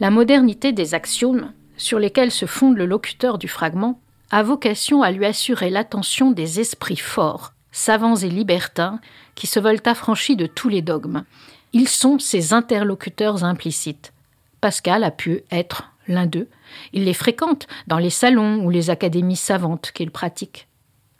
La 0.00 0.10
modernité 0.10 0.70
des 0.72 0.94
axiomes, 0.94 1.52
sur 1.76 1.98
lesquels 1.98 2.30
se 2.30 2.46
fonde 2.46 2.76
le 2.76 2.86
locuteur 2.86 3.36
du 3.36 3.48
fragment, 3.48 4.00
a 4.30 4.44
vocation 4.44 5.02
à 5.02 5.10
lui 5.10 5.26
assurer 5.26 5.70
l'attention 5.70 6.30
des 6.30 6.60
esprits 6.60 6.96
forts, 6.96 7.52
savants 7.72 8.14
et 8.14 8.28
libertins, 8.28 9.00
qui 9.34 9.48
se 9.48 9.58
veulent 9.58 9.82
affranchis 9.84 10.36
de 10.36 10.46
tous 10.46 10.68
les 10.68 10.82
dogmes. 10.82 11.24
Ils 11.72 11.88
sont 11.88 12.20
ses 12.20 12.52
interlocuteurs 12.52 13.42
implicites. 13.42 14.12
Pascal 14.60 15.02
a 15.02 15.10
pu 15.10 15.42
être 15.50 15.90
l'un 16.06 16.26
d'eux. 16.26 16.48
Il 16.92 17.04
les 17.04 17.14
fréquente 17.14 17.66
dans 17.88 17.98
les 17.98 18.10
salons 18.10 18.64
ou 18.64 18.70
les 18.70 18.90
académies 18.90 19.36
savantes 19.36 19.90
qu'il 19.92 20.12
pratique. 20.12 20.68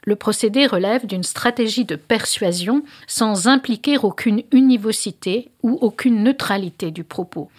Le 0.05 0.15
procédé 0.15 0.65
relève 0.65 1.05
d'une 1.05 1.23
stratégie 1.23 1.85
de 1.85 1.97
persuasion 1.97 2.83
sans 3.07 3.47
impliquer 3.47 3.97
aucune 3.97 4.43
univocité 4.53 5.51
ou 5.63 5.77
aucune 5.81 6.23
neutralité 6.23 6.91
du 6.91 7.03
propos. 7.03 7.49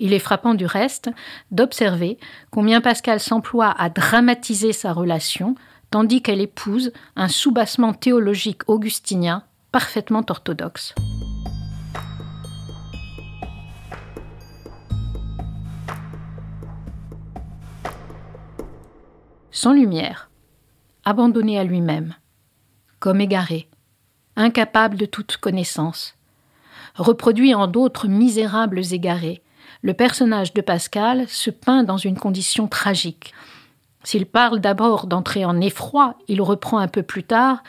Il 0.00 0.12
est 0.12 0.18
frappant 0.18 0.54
du 0.54 0.66
reste 0.66 1.10
d'observer 1.52 2.18
combien 2.50 2.80
Pascal 2.80 3.20
s'emploie 3.20 3.72
à 3.78 3.90
dramatiser 3.90 4.72
sa 4.72 4.92
relation, 4.92 5.54
tandis 5.90 6.22
qu'elle 6.22 6.40
épouse 6.40 6.92
un 7.14 7.28
soubassement 7.28 7.92
théologique 7.92 8.62
augustinien 8.66 9.44
parfaitement 9.70 10.24
orthodoxe. 10.28 10.94
sans 19.52 19.74
lumière, 19.74 20.30
abandonné 21.04 21.58
à 21.58 21.64
lui-même, 21.64 22.14
comme 22.98 23.20
égaré, 23.20 23.68
incapable 24.34 24.96
de 24.96 25.04
toute 25.04 25.36
connaissance. 25.36 26.14
Reproduit 26.94 27.54
en 27.54 27.66
d'autres 27.66 28.08
misérables 28.08 28.80
égarés, 28.92 29.42
le 29.82 29.94
personnage 29.94 30.52
de 30.54 30.60
Pascal 30.60 31.28
se 31.28 31.50
peint 31.50 31.82
dans 31.82 31.96
une 31.96 32.18
condition 32.18 32.68
tragique. 32.68 33.32
S'il 34.04 34.26
parle 34.26 34.60
d'abord 34.60 35.06
d'entrer 35.06 35.44
en 35.44 35.60
effroi, 35.60 36.16
il 36.28 36.40
reprend 36.40 36.78
un 36.78 36.88
peu 36.88 37.02
plus 37.02 37.24
tard 37.24 37.62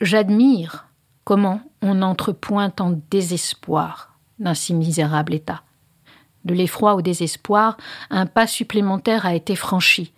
J'admire 0.00 0.88
comment 1.24 1.60
on 1.80 1.94
n'entre 1.94 2.32
point 2.32 2.72
en 2.80 3.00
désespoir 3.10 4.14
d'un 4.38 4.52
si 4.52 4.74
misérable 4.74 5.32
état. 5.32 5.62
De 6.44 6.52
l'effroi 6.52 6.94
au 6.94 7.02
désespoir, 7.02 7.78
un 8.10 8.26
pas 8.26 8.46
supplémentaire 8.46 9.24
a 9.24 9.34
été 9.34 9.56
franchi. 9.56 10.12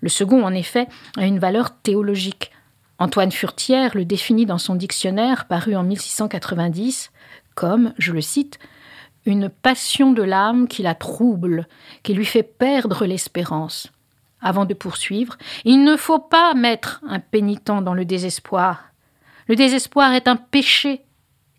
Le 0.00 0.08
second, 0.08 0.44
en 0.44 0.54
effet, 0.54 0.88
a 1.16 1.26
une 1.26 1.38
valeur 1.38 1.76
théologique. 1.82 2.52
Antoine 2.98 3.30
Furtière 3.30 3.94
le 3.94 4.04
définit 4.04 4.46
dans 4.46 4.58
son 4.58 4.74
dictionnaire 4.74 5.46
paru 5.46 5.76
en 5.76 5.82
1690 5.82 7.12
comme, 7.54 7.92
je 7.98 8.12
le 8.12 8.20
cite, 8.20 8.58
une 9.28 9.50
passion 9.50 10.12
de 10.12 10.22
l'âme 10.22 10.68
qui 10.68 10.82
la 10.82 10.94
trouble, 10.94 11.68
qui 12.02 12.14
lui 12.14 12.24
fait 12.24 12.42
perdre 12.42 13.04
l'espérance. 13.04 13.92
Avant 14.40 14.64
de 14.64 14.72
poursuivre, 14.72 15.36
il 15.64 15.84
ne 15.84 15.96
faut 15.96 16.18
pas 16.18 16.54
mettre 16.54 17.02
un 17.06 17.20
pénitent 17.20 17.82
dans 17.82 17.92
le 17.92 18.06
désespoir. 18.06 18.84
Le 19.46 19.54
désespoir 19.54 20.14
est 20.14 20.28
un 20.28 20.36
péché 20.36 21.02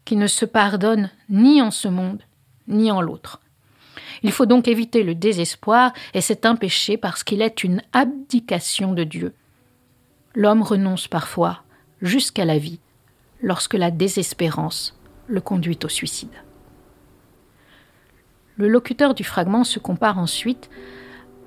qui 0.04 0.16
ne 0.16 0.26
se 0.26 0.46
pardonne 0.46 1.12
ni 1.30 1.62
en 1.62 1.70
ce 1.70 1.88
monde, 1.88 2.24
ni 2.68 2.92
en 2.92 3.02
l'autre. 3.02 3.40
Il 4.24 4.32
faut 4.32 4.48
donc 4.48 4.68
éviter 4.68 5.04
le 5.04 5.14
désespoir, 5.14 5.94
et 6.16 6.22
c'est 6.22 6.48
un 6.48 6.56
péché 6.56 6.98
parce 6.98 7.24
qu'il 7.24 7.42
est 7.42 7.64
une 7.64 7.84
abdication 7.94 8.94
de 8.94 9.04
Dieu. 9.04 9.36
L'homme 10.34 10.64
renonce 10.64 11.08
parfois 11.08 11.62
jusqu'à 12.02 12.46
la 12.46 12.58
vie 12.58 12.80
lorsque 13.44 13.76
la 13.76 13.92
désespérance 13.92 14.98
le 15.28 15.40
conduit 15.40 15.80
au 15.84 15.90
suicide. 15.90 16.34
Le 18.60 18.68
locuteur 18.68 19.14
du 19.14 19.24
fragment 19.24 19.64
se 19.64 19.80
compare 19.80 20.20
ensuite 20.20 20.70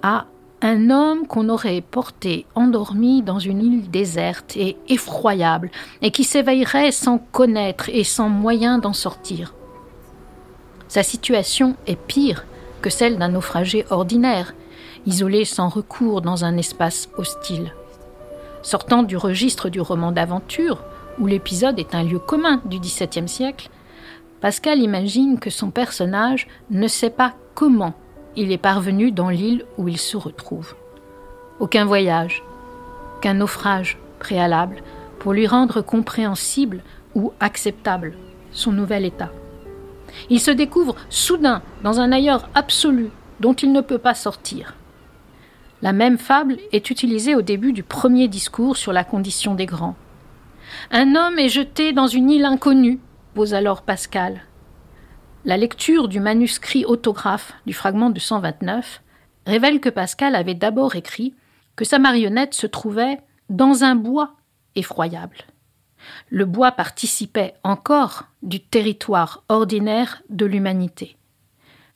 à 0.01 0.25
un 0.63 0.89
homme 0.89 1.27
qu'on 1.27 1.51
aurait 1.51 1.83
porté 1.83 2.47
endormi 2.55 3.21
dans 3.21 3.39
une 3.39 3.63
île 3.63 3.91
déserte 3.91 4.57
et 4.57 4.79
effroyable, 4.89 5.71
et 6.01 6.11
qui 6.11 6.25
s'éveillerait 6.25 6.91
sans 6.91 7.19
connaître 7.19 7.91
et 7.91 8.03
sans 8.03 8.31
moyen 8.31 8.79
d'en 8.79 8.95
sortir. 8.95 9.53
Sa 10.89 11.03
situation 11.03 11.77
est 11.87 12.01
pire 12.01 12.47
que 12.81 12.89
celle 12.89 13.19
d'un 13.19 13.29
naufragé 13.29 13.85
ordinaire, 13.91 14.55
isolé 15.05 15.45
sans 15.45 15.69
recours 15.69 16.23
dans 16.23 16.47
un 16.47 16.57
espace 16.57 17.11
hostile. 17.19 17.75
Sortant 18.63 19.03
du 19.03 19.19
registre 19.19 19.69
du 19.69 19.83
roman 19.83 20.13
d'aventure, 20.13 20.83
où 21.19 21.27
l'épisode 21.27 21.79
est 21.79 21.95
un 21.95 22.05
lieu 22.05 22.19
commun 22.19 22.63
du 22.65 22.79
XVIIe 22.79 23.29
siècle, 23.29 23.69
Pascal 24.43 24.81
imagine 24.81 25.39
que 25.39 25.51
son 25.51 25.71
personnage 25.71 26.49
ne 26.69 26.89
sait 26.89 27.11
pas 27.11 27.35
comment 27.55 27.95
il 28.35 28.51
est 28.51 28.59
parvenu 28.59 29.13
dans 29.13 29.29
l'île 29.29 29.65
où 29.79 29.87
il 29.87 29.99
se 29.99 30.17
retrouve. 30.17 30.75
Aucun 31.61 31.85
voyage, 31.85 32.43
qu'un 33.21 33.35
naufrage 33.35 33.99
préalable 34.19 34.83
pour 35.21 35.33
lui 35.33 35.47
rendre 35.47 35.81
compréhensible 35.81 36.83
ou 37.15 37.33
acceptable 37.39 38.15
son 38.51 38.73
nouvel 38.73 39.05
état. 39.05 39.31
Il 40.29 40.41
se 40.41 40.51
découvre 40.51 40.97
soudain 41.09 41.63
dans 41.85 42.01
un 42.01 42.11
ailleurs 42.11 42.49
absolu 42.57 43.11
dont 43.39 43.55
il 43.55 43.73
ne 43.73 43.81
peut 43.81 43.99
pas 43.99 44.15
sortir. 44.15 44.75
La 45.83 45.93
même 45.93 46.19
fable 46.19 46.57
est 46.73 46.91
utilisée 46.91 47.37
au 47.37 47.43
début 47.43 47.73
du 47.73 47.85
premier 47.85 48.27
discours 48.27 48.77
sur 48.77 48.93
la 48.93 49.05
condition 49.05 49.55
des 49.55 49.67
grands. 49.67 49.95
Un 50.91 51.15
homme 51.15 51.39
est 51.39 51.49
jeté 51.49 51.93
dans 51.93 52.09
une 52.09 52.29
île 52.29 52.45
inconnue, 52.45 52.99
pose 53.35 53.55
alors 53.55 53.83
Pascal. 53.83 54.43
La 55.45 55.57
lecture 55.57 56.09
du 56.09 56.21
manuscrit 56.21 56.85
autographe 56.85 57.55
du 57.67 57.73
fragment 57.73 58.11
de 58.11 58.21
129 58.21 59.03
révèle 59.47 59.81
que 59.81 59.89
Pascal 59.89 60.35
avait 60.35 60.55
d'abord 60.55 60.95
écrit 60.95 61.35
que 61.75 61.85
sa 61.85 61.99
marionnette 61.99 62.55
se 62.55 62.67
trouvait 62.67 63.21
dans 63.49 63.85
un 63.85 63.95
bois 63.97 64.35
effroyable. 64.77 65.39
Le 66.29 66.45
bois 66.45 66.73
participait 66.73 67.55
encore 67.63 68.25
du 68.43 68.61
territoire 68.61 69.45
ordinaire 69.49 70.23
de 70.29 70.47
l'humanité. 70.47 71.17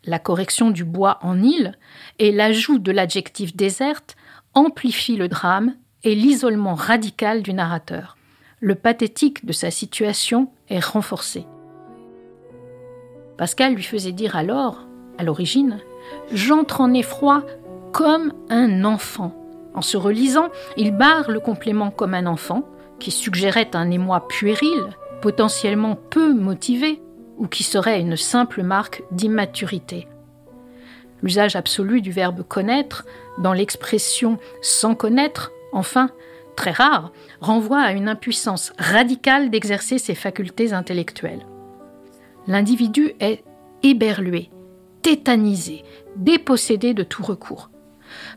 La 0.05 0.19
correction 0.19 0.71
du 0.71 0.85
bois 0.85 1.19
en 1.23 1.43
île 1.43 1.77
et 2.19 2.33
l'ajout 2.33 2.79
de 2.79 2.93
l'adjectif 2.93 3.57
déserte 3.57 4.17
amplifient 4.55 5.17
le 5.17 5.29
drame 5.29 5.75
et 6.05 6.15
l'isolement 6.15 6.75
radical 6.75 7.43
du 7.43 7.53
narrateur. 7.53 8.16
Le 8.61 8.75
pathétique 8.75 9.45
de 9.45 9.53
sa 9.53 9.71
situation 9.71 10.51
est 10.71 10.85
renforcé. 10.85 11.47
Pascal 13.37 13.75
lui 13.75 13.83
faisait 13.83 14.13
dire 14.13 14.35
alors, 14.35 14.87
à 15.19 15.25
l'origine, 15.25 15.79
J'entre 16.33 16.81
en 16.81 16.95
effroi 16.95 17.45
comme 17.93 18.33
un 18.49 18.85
enfant. 18.85 19.35
En 19.75 19.83
se 19.83 19.97
relisant, 19.97 20.49
il 20.77 20.97
barre 20.97 21.31
le 21.31 21.41
complément 21.41 21.91
comme 21.91 22.15
un 22.15 22.27
enfant, 22.27 22.63
qui 22.99 23.11
suggérait 23.11 23.71
un 23.75 23.91
émoi 23.91 24.27
puéril, 24.27 24.87
potentiellement 25.21 25.97
peu 25.97 26.33
motivé, 26.33 27.03
ou 27.37 27.47
qui 27.47 27.63
serait 27.63 28.01
une 28.01 28.17
simple 28.17 28.63
marque 28.63 29.03
d'immaturité. 29.11 30.09
L'usage 31.23 31.57
absolu 31.57 32.01
du 32.01 32.13
verbe 32.13 32.43
connaître, 32.43 33.05
dans 33.39 33.53
l'expression 33.53 34.39
sans 34.63 34.95
connaître, 34.95 35.53
enfin, 35.73 36.11
très 36.57 36.73
rare, 36.73 37.13
renvoie 37.41 37.81
à 37.81 37.93
une 37.93 38.09
impuissance 38.09 38.73
radicale 38.79 39.51
d'exercer 39.51 39.99
ses 39.99 40.15
facultés 40.15 40.73
intellectuelles 40.73 41.47
l'individu 42.47 43.13
est 43.21 43.43
éberlué, 43.83 44.51
tétanisé, 45.03 45.85
dépossédé 46.17 46.95
de 46.95 47.03
tout 47.03 47.23
recours. 47.23 47.71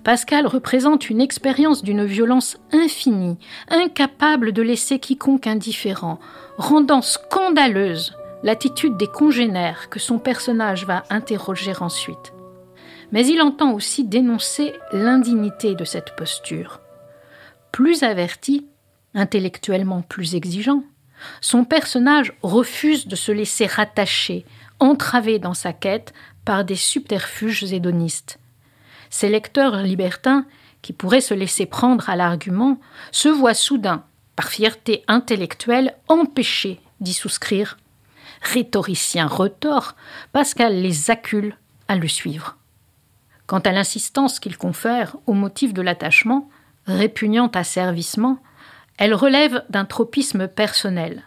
Pascal 0.03 0.47
représente 0.47 1.09
une 1.09 1.21
expérience 1.21 1.83
d'une 1.83 2.05
violence 2.05 2.57
infinie, 2.71 3.37
incapable 3.69 4.51
de 4.51 4.61
laisser 4.61 4.99
quiconque 4.99 5.47
indifférent, 5.47 6.19
rendant 6.57 7.01
scandaleuse 7.01 8.13
l'attitude 8.43 8.97
des 8.97 9.07
congénères 9.07 9.89
que 9.89 9.99
son 9.99 10.17
personnage 10.17 10.85
va 10.85 11.03
interroger 11.09 11.73
ensuite. 11.79 12.33
Mais 13.11 13.25
il 13.25 13.41
entend 13.41 13.73
aussi 13.73 14.05
dénoncer 14.05 14.73
l'indignité 14.91 15.75
de 15.75 15.83
cette 15.83 16.15
posture. 16.15 16.79
Plus 17.71 18.03
averti, 18.03 18.67
intellectuellement 19.13 20.01
plus 20.01 20.35
exigeant, 20.35 20.83
son 21.41 21.65
personnage 21.65 22.33
refuse 22.41 23.07
de 23.07 23.15
se 23.15 23.31
laisser 23.31 23.65
rattacher, 23.65 24.45
entravé 24.79 25.39
dans 25.39 25.53
sa 25.53 25.73
quête 25.73 26.13
par 26.45 26.63
des 26.63 26.75
subterfuges 26.75 27.71
hédonistes. 27.73 28.39
Ses 29.09 29.29
lecteurs 29.29 29.77
libertins, 29.77 30.45
qui 30.81 30.93
pourraient 30.93 31.21
se 31.21 31.33
laisser 31.33 31.65
prendre 31.65 32.09
à 32.09 32.15
l'argument, 32.15 32.79
se 33.11 33.27
voient 33.27 33.53
soudain, 33.53 34.03
par 34.35 34.47
fierté 34.47 35.03
intellectuelle, 35.07 35.95
empêchés 36.07 36.79
d'y 37.01 37.13
souscrire. 37.13 37.77
Rhétoricien 38.41 39.27
retors, 39.27 39.95
Pascal 40.31 40.81
les 40.81 41.11
accule 41.11 41.57
à 41.89 41.95
le 41.95 42.07
suivre. 42.07 42.57
Quant 43.47 43.59
à 43.59 43.71
l'insistance 43.71 44.39
qu'il 44.39 44.57
confère 44.57 45.17
au 45.25 45.33
motif 45.33 45.73
de 45.73 45.81
l'attachement, 45.81 46.49
répugnant 46.91 47.47
asservissement, 47.47 48.39
elle 48.97 49.13
relève 49.13 49.63
d'un 49.69 49.85
tropisme 49.85 50.47
personnel. 50.47 51.23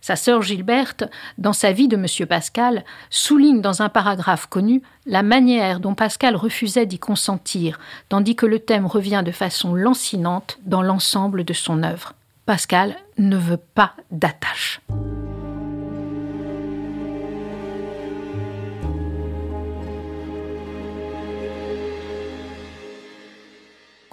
Sa 0.00 0.14
sœur 0.14 0.42
Gilberte, 0.42 1.04
dans 1.36 1.52
sa 1.52 1.72
vie 1.72 1.88
de 1.88 1.96
M. 1.96 2.26
Pascal, 2.28 2.84
souligne 3.10 3.60
dans 3.60 3.82
un 3.82 3.88
paragraphe 3.88 4.46
connu 4.46 4.82
la 5.04 5.22
manière 5.22 5.80
dont 5.80 5.94
Pascal 5.94 6.36
refusait 6.36 6.86
d'y 6.86 6.98
consentir, 6.98 7.80
tandis 8.08 8.36
que 8.36 8.46
le 8.46 8.60
thème 8.60 8.86
revient 8.86 9.22
de 9.24 9.32
façon 9.32 9.74
lancinante 9.74 10.58
dans 10.64 10.82
l'ensemble 10.82 11.42
de 11.42 11.52
son 11.52 11.82
œuvre. 11.82 12.12
Pascal 12.44 12.94
ne 13.18 13.36
veut 13.36 13.56
pas 13.56 13.94
d'attache. 14.12 14.80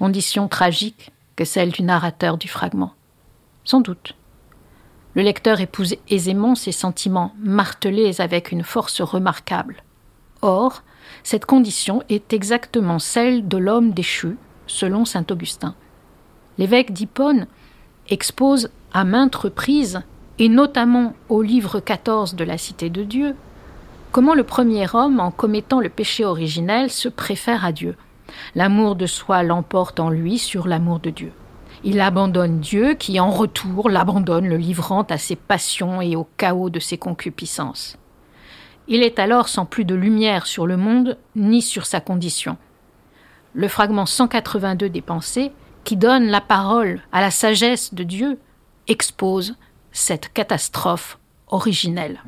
Condition 0.04 0.50
tragique 0.50 1.14
que 1.38 1.46
celle 1.46 1.72
du 1.72 1.82
narrateur 1.82 2.38
du 2.38 2.50
fragment. 2.50 2.92
Sans 3.64 3.80
doute. 3.80 4.18
Le 5.14 5.22
lecteur 5.22 5.62
épouse 5.62 5.96
aisément 6.10 6.56
ces 6.56 6.74
sentiments 6.74 7.34
martelés 7.40 8.20
avec 8.20 8.52
une 8.52 8.64
force 8.64 9.00
remarquable. 9.00 9.82
Or, 10.42 10.84
cette 11.24 11.46
condition 11.46 12.04
est 12.10 12.34
exactement 12.34 13.00
celle 13.00 13.48
de 13.48 13.56
l'homme 13.56 13.92
déchu, 13.94 14.36
selon 14.68 15.06
saint 15.06 15.26
Augustin. 15.32 15.74
L'évêque 16.58 16.92
d'Hippone 16.92 17.48
expose 18.10 18.72
à 18.92 19.06
maintes 19.06 19.36
reprises, 19.36 20.02
et 20.38 20.50
notamment 20.50 21.14
au 21.30 21.42
livre 21.42 21.80
14 21.80 22.36
de 22.36 22.44
la 22.44 22.58
Cité 22.58 22.90
de 22.90 23.04
Dieu, 23.04 23.38
comment 24.12 24.36
le 24.36 24.44
premier 24.44 24.86
homme, 24.94 25.22
en 25.22 25.32
commettant 25.32 25.80
le 25.80 25.88
péché 25.88 26.26
originel, 26.26 26.90
se 26.90 27.08
préfère 27.08 27.64
à 27.64 27.72
Dieu. 27.72 27.96
L'amour 28.56 28.96
de 28.96 29.06
soi 29.06 29.44
l'emporte 29.44 30.00
en 30.00 30.10
lui 30.10 30.38
sur 30.38 30.68
l'amour 30.68 31.00
de 31.00 31.10
Dieu. 31.10 31.32
Il 31.84 32.00
abandonne 32.00 32.60
Dieu 32.60 32.94
qui, 32.94 33.20
en 33.20 33.30
retour, 33.30 33.90
l'abandonne, 33.90 34.48
le 34.48 34.58
livrant 34.58 35.04
à 35.04 35.18
ses 35.18 35.36
passions 35.36 36.02
et 36.02 36.16
au 36.16 36.28
chaos 36.38 36.70
de 36.70 36.80
ses 36.80 36.98
concupiscences. 36.98 37.98
Il 38.88 39.04
est 39.04 39.20
alors 39.20 39.50
sans 39.50 39.66
plus 39.66 39.86
de 39.86 39.96
lumière 39.96 40.46
sur 40.46 40.66
le 40.66 40.78
monde 40.78 41.18
ni 41.36 41.62
sur 41.62 41.86
sa 41.86 42.00
condition. 42.00 42.58
Le 43.54 43.68
fragment 43.68 44.06
182 44.06 44.90
des 44.90 45.02
Pensées, 45.02 45.52
qui 45.84 45.98
donne 45.98 46.28
la 46.28 46.42
parole 46.42 47.02
à 47.12 47.22
la 47.22 47.32
sagesse 47.32 47.94
de 47.94 48.04
Dieu, 48.04 48.40
expose 48.88 49.56
cette 49.92 50.32
catastrophe 50.32 51.20
originelle. 51.48 52.24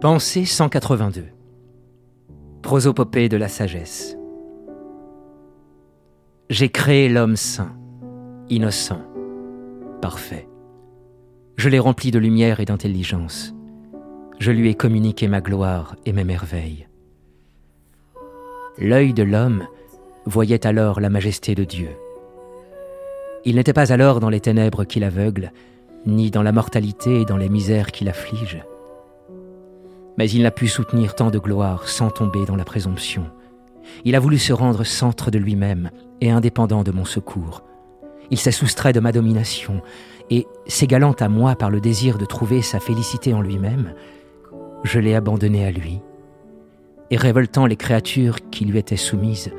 Pensée 0.00 0.44
182 0.44 1.41
Prosopopée 2.62 3.28
de 3.28 3.36
la 3.36 3.48
sagesse. 3.48 4.16
J'ai 6.48 6.68
créé 6.68 7.08
l'homme 7.08 7.34
saint, 7.34 7.74
innocent, 8.50 9.00
parfait. 10.00 10.48
Je 11.56 11.68
l'ai 11.68 11.80
rempli 11.80 12.12
de 12.12 12.20
lumière 12.20 12.60
et 12.60 12.64
d'intelligence. 12.64 13.52
Je 14.38 14.52
lui 14.52 14.68
ai 14.68 14.74
communiqué 14.74 15.26
ma 15.26 15.40
gloire 15.40 15.96
et 16.06 16.12
mes 16.12 16.22
merveilles. 16.22 16.86
L'œil 18.78 19.12
de 19.12 19.24
l'homme 19.24 19.66
voyait 20.24 20.64
alors 20.64 21.00
la 21.00 21.10
majesté 21.10 21.56
de 21.56 21.64
Dieu. 21.64 21.90
Il 23.44 23.56
n'était 23.56 23.72
pas 23.72 23.92
alors 23.92 24.20
dans 24.20 24.30
les 24.30 24.40
ténèbres 24.40 24.84
qui 24.84 25.00
l'aveuglent, 25.00 25.52
ni 26.06 26.30
dans 26.30 26.44
la 26.44 26.52
mortalité 26.52 27.22
et 27.22 27.24
dans 27.24 27.36
les 27.36 27.48
misères 27.48 27.90
qui 27.90 28.04
l'affligent. 28.04 28.64
Mais 30.18 30.30
il 30.30 30.42
n'a 30.42 30.50
pu 30.50 30.68
soutenir 30.68 31.14
tant 31.14 31.30
de 31.30 31.38
gloire 31.38 31.88
sans 31.88 32.10
tomber 32.10 32.44
dans 32.44 32.56
la 32.56 32.64
présomption. 32.64 33.30
Il 34.04 34.14
a 34.14 34.20
voulu 34.20 34.38
se 34.38 34.52
rendre 34.52 34.84
centre 34.84 35.30
de 35.30 35.38
lui-même 35.38 35.90
et 36.20 36.30
indépendant 36.30 36.82
de 36.82 36.92
mon 36.92 37.04
secours. 37.04 37.62
Il 38.30 38.38
s'est 38.38 38.52
soustrait 38.52 38.92
de 38.92 39.00
ma 39.00 39.12
domination, 39.12 39.82
et, 40.30 40.46
s'égalant 40.66 41.12
à 41.12 41.28
moi 41.28 41.56
par 41.56 41.70
le 41.70 41.80
désir 41.80 42.16
de 42.16 42.24
trouver 42.24 42.62
sa 42.62 42.80
félicité 42.80 43.34
en 43.34 43.42
lui-même, 43.42 43.94
je 44.84 44.98
l'ai 44.98 45.14
abandonné 45.14 45.66
à 45.66 45.70
lui, 45.70 46.00
et 47.10 47.16
révoltant 47.16 47.66
les 47.66 47.76
créatures 47.76 48.38
qui 48.50 48.64
lui 48.64 48.78
étaient 48.78 48.96
soumises, 48.96 49.52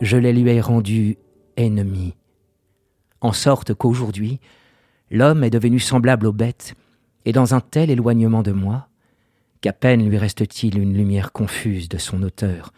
je 0.00 0.16
les 0.16 0.32
lui 0.32 0.48
ai 0.50 0.60
rendues 0.60 1.18
ennemies. 1.56 2.14
En 3.20 3.32
sorte 3.32 3.74
qu'aujourd'hui, 3.74 4.40
l'homme 5.10 5.44
est 5.44 5.50
devenu 5.50 5.78
semblable 5.78 6.26
aux 6.26 6.32
bêtes, 6.32 6.74
et 7.24 7.32
dans 7.32 7.54
un 7.54 7.60
tel 7.60 7.90
éloignement 7.90 8.42
de 8.42 8.52
moi, 8.52 8.88
qu'à 9.60 9.72
peine 9.72 10.08
lui 10.08 10.18
reste-t-il 10.18 10.78
une 10.78 10.96
lumière 10.96 11.32
confuse 11.32 11.88
de 11.88 11.98
son 11.98 12.22
auteur, 12.22 12.72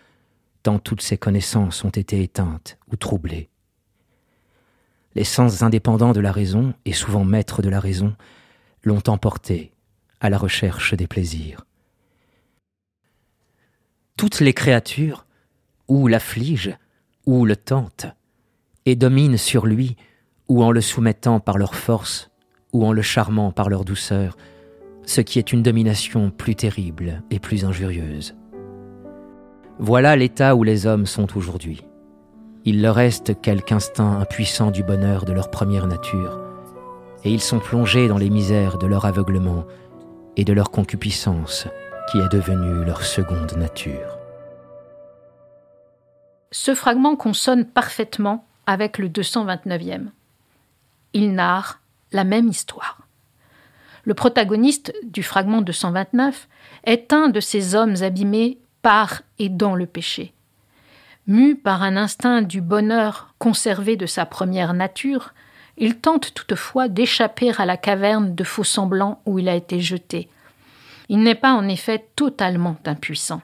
tant 0.63 0.79
toutes 0.79 1.03
ses 1.03 1.19
connaissances 1.19 1.85
ont 1.85 1.91
été 1.91 2.23
éteintes 2.23 2.79
ou 2.91 2.97
troublées. 2.97 3.49
Les 5.15 5.25
sens 5.25 5.63
indépendants 5.63 6.13
de 6.13 6.21
la 6.21 6.33
raison, 6.33 6.75
et 6.85 6.93
souvent 6.93 7.25
maîtres 7.25 7.63
de 7.63 7.69
la 7.69 7.81
raison, 7.81 8.17
l'ont 8.83 9.03
emporté 9.07 9.73
à 10.21 10.31
la 10.31 10.39
recherche 10.39 10.95
des 10.95 11.07
plaisirs. 11.07 11.67
Toutes 14.17 14.41
les 14.41 14.55
créatures, 14.55 15.27
ou 15.89 16.07
l'affligent, 16.07 16.79
ou 17.27 17.45
le 17.45 17.57
tentent, 17.57 18.07
et 18.87 18.97
dominent 18.97 19.37
sur 19.37 19.67
lui, 19.67 19.97
ou 20.49 20.63
en 20.63 20.71
le 20.71 20.81
soumettant 20.81 21.41
par 21.41 21.59
leur 21.59 21.75
force, 21.75 22.31
ou 22.73 22.87
en 22.87 22.93
le 22.93 23.03
charmant 23.03 23.53
par 23.53 23.69
leur 23.69 23.85
douceur, 23.85 24.37
ce 25.05 25.21
qui 25.21 25.39
est 25.39 25.53
une 25.53 25.63
domination 25.63 26.31
plus 26.31 26.55
terrible 26.55 27.23
et 27.31 27.39
plus 27.39 27.65
injurieuse. 27.65 28.35
Voilà 29.79 30.17
l'état 30.17 30.55
où 30.55 30.63
les 30.63 30.87
hommes 30.87 31.07
sont 31.07 31.37
aujourd'hui. 31.37 31.85
Il 32.65 32.83
leur 32.83 32.95
reste 32.95 33.41
quelque 33.41 33.73
instinct 33.73 34.21
impuissant 34.21 34.71
du 34.71 34.85
bonheur 34.85 35.25
de 35.25 35.33
leur 35.33 35.51
première 35.51 35.87
nature, 35.87 36.41
et 37.25 37.33
ils 37.33 37.41
sont 37.41 37.59
plongés 37.59 38.09
dans 38.09 38.19
les 38.19 38.31
misères 38.31 38.79
de 38.79 38.87
leur 38.87 39.05
aveuglement 39.05 39.65
et 40.37 40.45
de 40.45 40.53
leur 40.53 40.71
concupiscence 40.71 41.67
qui 42.11 42.19
est 42.19 42.29
devenue 42.29 42.85
leur 42.85 43.03
seconde 43.03 43.57
nature. 43.57 44.19
Ce 46.51 46.75
fragment 46.75 47.17
consonne 47.17 47.65
parfaitement 47.65 48.47
avec 48.67 48.99
le 48.99 49.09
229e. 49.09 50.09
Il 51.15 51.35
narre 51.35 51.81
la 52.13 52.25
même 52.25 52.49
histoire. 52.49 53.02
Le 54.05 54.15
protagoniste 54.15 54.93
du 55.05 55.23
fragment 55.23 55.63
229 55.63 56.49
est 56.85 57.13
un 57.13 57.29
de 57.29 57.41
ces 57.41 57.75
hommes 57.75 57.97
abîmés 58.03 58.59
par 58.83 59.23
et 59.39 59.49
dans 59.49 59.75
le 59.75 59.87
péché. 59.87 60.33
Mu 61.29 61.55
par 61.55 61.83
un 61.85 61.97
instinct 61.97 62.43
du 62.43 62.61
bonheur 62.61 63.35
conservé 63.39 63.97
de 63.97 64.07
sa 64.07 64.27
première 64.27 64.75
nature, 64.75 65.35
il 65.79 65.97
tente 65.97 66.35
toutefois 66.35 66.89
d'échapper 66.89 67.53
à 67.57 67.65
la 67.65 67.77
caverne 67.77 68.35
de 68.35 68.45
faux 68.45 68.65
semblants 68.65 69.23
où 69.25 69.39
il 69.39 69.49
a 69.49 69.55
été 69.55 69.81
jeté. 69.81 70.29
Il 71.09 71.21
n'est 71.21 71.37
pas 71.37 71.53
en 71.53 71.69
effet 71.69 72.07
totalement 72.17 72.77
impuissant. 72.85 73.41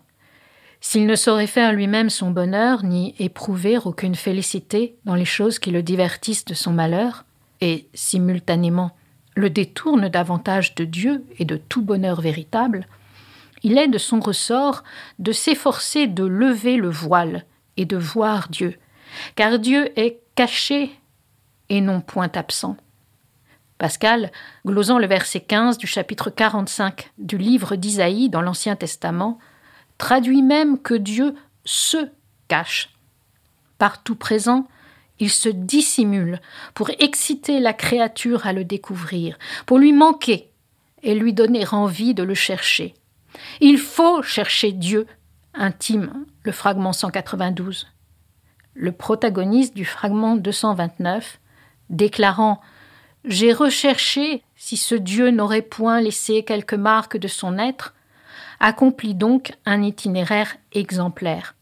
S'il 0.81 1.07
ne 1.07 1.17
saurait 1.17 1.47
faire 1.47 1.73
lui-même 1.73 2.11
son 2.11 2.31
bonheur, 2.31 2.85
ni 2.85 3.15
éprouver 3.19 3.79
aucune 3.79 4.15
félicité 4.15 4.97
dans 5.05 5.15
les 5.15 5.25
choses 5.25 5.59
qui 5.59 5.71
le 5.71 5.83
divertissent 5.83 6.45
de 6.45 6.55
son 6.55 6.73
malheur, 6.73 7.25
et, 7.61 7.89
simultanément, 7.95 8.93
le 9.39 9.51
détourne 9.51 10.09
davantage 10.09 10.75
de 10.75 10.85
Dieu 10.85 11.25
et 11.39 11.45
de 11.45 11.57
tout 11.57 11.81
bonheur 11.81 12.21
véritable, 12.21 12.89
il 13.63 13.79
est 13.79 13.87
de 13.87 13.97
son 13.97 14.19
ressort 14.19 14.83
de 15.21 15.31
s'efforcer 15.31 16.09
de 16.09 16.25
lever 16.25 16.77
le 16.77 16.91
voile 16.91 17.45
et 17.77 17.85
de 17.85 17.97
voir 17.97 18.49
Dieu, 18.49 18.77
car 19.37 19.61
Dieu 19.61 19.97
est 19.97 20.19
caché 20.35 20.91
et 21.69 21.81
non 21.81 22.01
point 22.01 22.31
absent. 22.35 22.77
Pascal, 23.79 24.33
glosant 24.67 24.99
le 24.99 25.07
verset 25.07 25.41
15 25.41 25.79
du 25.79 25.87
chapitre 25.87 26.31
45 26.31 27.13
du 27.19 27.39
livre 27.39 27.77
d'Isaïe 27.77 28.31
dans 28.31 28.43
l'Ancien 28.43 28.75
Testament, 28.75 29.39
traduit 29.99 30.43
même 30.43 30.81
que 30.81 30.95
Dieu 30.95 31.37
se 31.65 32.11
cache. 32.49 32.91
Partout 33.79 34.17
présent, 34.17 34.67
il 35.19 35.31
se 35.31 35.49
dissimule 35.49 36.41
pour 36.75 36.91
exciter 36.99 37.61
la 37.61 37.73
créature 37.73 38.47
à 38.47 38.53
le 38.53 38.65
découvrir, 38.65 39.39
pour 39.67 39.79
lui 39.79 39.93
manquer 39.93 40.51
et 41.03 41.15
lui 41.15 41.33
donner 41.33 41.67
envie 41.73 42.15
de 42.15 42.23
le 42.23 42.35
chercher. 42.35 42.95
Il 43.61 43.79
faut 43.79 44.23
chercher 44.23 44.73
Dieu, 44.73 45.07
intime 45.55 46.27
le 46.43 46.53
fragment 46.53 46.93
192. 46.93 47.89
Le 48.75 48.93
protagoniste 48.93 49.75
du 49.75 49.85
fragment 49.85 50.37
229, 50.37 51.41
déclarant 51.91 52.61
J'ai 53.25 53.53
recherché 53.53 54.43
si 54.57 54.77
ce 54.77 54.95
Dieu 54.95 55.31
n'aurait 55.31 55.63
point 55.63 56.01
laissé 56.01 56.45
quelques 56.45 56.75
marques 56.75 57.17
de 57.17 57.29
son 57.29 57.59
être, 57.59 57.95
accomplit 58.61 59.15
donc 59.15 59.53
un 59.67 59.83
itinéraire 59.83 60.57
exemplaire. 60.73 61.55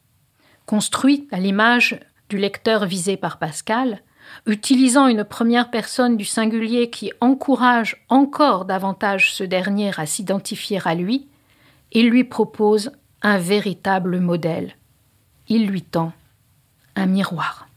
Construit 0.67 1.29
à 1.31 1.39
l'image 1.39 2.01
du 2.29 2.39
lecteur 2.39 2.87
visé 2.87 3.17
par 3.17 3.39
Pascal, 3.39 4.01
utilisant 4.47 5.07
une 5.07 5.25
première 5.25 5.71
personne 5.71 6.17
du 6.17 6.25
singulier 6.25 6.91
qui 6.91 7.13
encourage 7.21 8.05
encore 8.09 8.65
davantage 8.65 9.33
ce 9.33 9.45
dernier 9.45 9.93
à 9.97 10.07
s'identifier 10.07 10.81
à 10.85 10.95
lui, 10.95 11.29
il 11.93 12.09
lui 12.09 12.25
propose 12.25 12.91
un 13.23 13.39
véritable 13.39 14.21
modèle. 14.21 14.75
Il 15.49 15.67
lui 15.67 15.83
tend 15.83 16.13
un 16.97 17.07
miroir. 17.07 17.69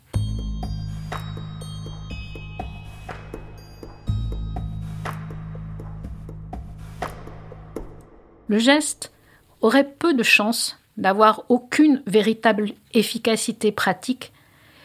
Le 8.47 8.57
geste 8.57 9.13
aurait 9.61 9.87
peu 9.87 10.15
de 10.15 10.23
chance 10.23 10.79
d'avoir 10.97 11.43
aucune 11.49 12.01
véritable 12.07 12.71
efficacité 12.93 13.71
pratique 13.71 14.33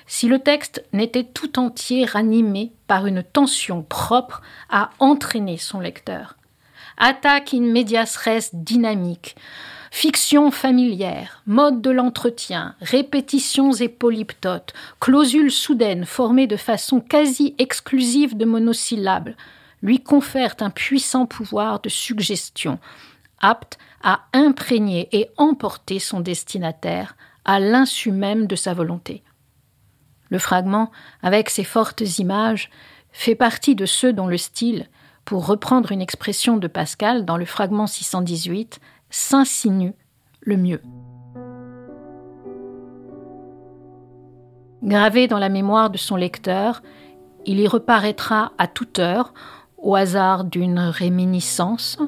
si 0.07 0.29
le 0.29 0.39
texte 0.39 0.85
n'était 0.93 1.25
tout 1.25 1.59
entier 1.59 2.05
ranimé 2.05 2.73
par 2.87 3.07
une 3.07 3.23
tension 3.23 3.83
propre 3.83 4.43
à 4.69 4.91
entraîner 4.99 5.57
son 5.57 5.81
lecteur. 5.81 6.37
Attaque 6.97 7.55
in 7.55 7.63
medias 7.63 8.17
res 8.25 8.51
dynamique, 8.53 9.35
fiction 9.91 10.51
familière, 10.51 11.43
mode 11.47 11.81
de 11.81 11.91
l'entretien, 11.91 12.75
répétitions 12.81 13.73
et 13.73 13.89
polyptotes, 13.89 14.73
clausules 15.01 15.51
soudaines 15.51 16.05
formées 16.05 16.47
de 16.47 16.57
façon 16.57 17.01
quasi 17.01 17.55
exclusive 17.59 18.37
de 18.37 18.45
monosyllabes, 18.45 19.35
lui 19.83 20.01
confèrent 20.01 20.57
un 20.61 20.71
puissant 20.71 21.27
pouvoir 21.27 21.81
de 21.81 21.89
suggestion, 21.89 22.79
apte 23.41 23.79
à 24.03 24.21
imprégner 24.33 25.09
et 25.13 25.29
emporter 25.37 25.99
son 25.99 26.21
destinataire 26.21 27.17
à 27.45 27.61
l'insu 27.61 28.11
même 28.11 28.47
de 28.47 28.57
sa 28.57 28.75
volonté. 28.75 29.23
Le 30.31 30.39
fragment, 30.39 30.91
avec 31.23 31.51
ses 31.51 31.65
fortes 31.65 32.19
images, 32.19 32.71
fait 33.13 33.35
partie 33.35 33.75
de 33.75 33.87
ceux 33.87 34.13
dont 34.13 34.27
le 34.27 34.39
style, 34.39 34.89
pour 35.25 35.47
reprendre 35.47 35.93
une 35.93 36.03
expression 36.03 36.57
de 36.57 36.67
Pascal 36.67 37.25
dans 37.25 37.37
le 37.37 37.45
fragment 37.45 37.87
618, 37.87 38.81
s'insinue 39.11 39.95
le 40.41 40.57
mieux. 40.57 40.83
Gravé 44.83 45.29
dans 45.29 45.39
la 45.39 45.49
mémoire 45.49 45.89
de 45.89 45.97
son 45.97 46.17
lecteur, 46.17 46.83
il 47.47 47.59
y 47.59 47.67
reparaîtra 47.67 48.53
à 48.59 48.67
toute 48.67 48.99
heure, 48.99 49.33
au 49.79 49.95
hasard 49.95 50.45
d'une 50.45 50.79
réminiscence, 50.79 51.99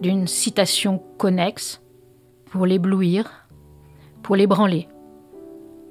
d'une 0.00 0.26
citation 0.26 1.02
connexe, 1.16 1.80
pour 2.50 2.66
l'éblouir, 2.66 3.46
pour 4.22 4.36
l'ébranler, 4.36 4.88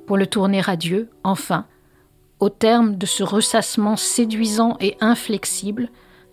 pour 0.08 0.18
le 0.18 0.26
tourner 0.26 0.62
à 0.66 0.76
Dieu, 0.76 1.10
enfin, 1.24 1.66
au 2.40 2.50
terme 2.50 2.96
de 2.96 3.06
ce 3.06 3.24
ressassement 3.24 3.98
séduisant 3.98 4.78
et 4.80 4.96
inflexible, 5.02 5.90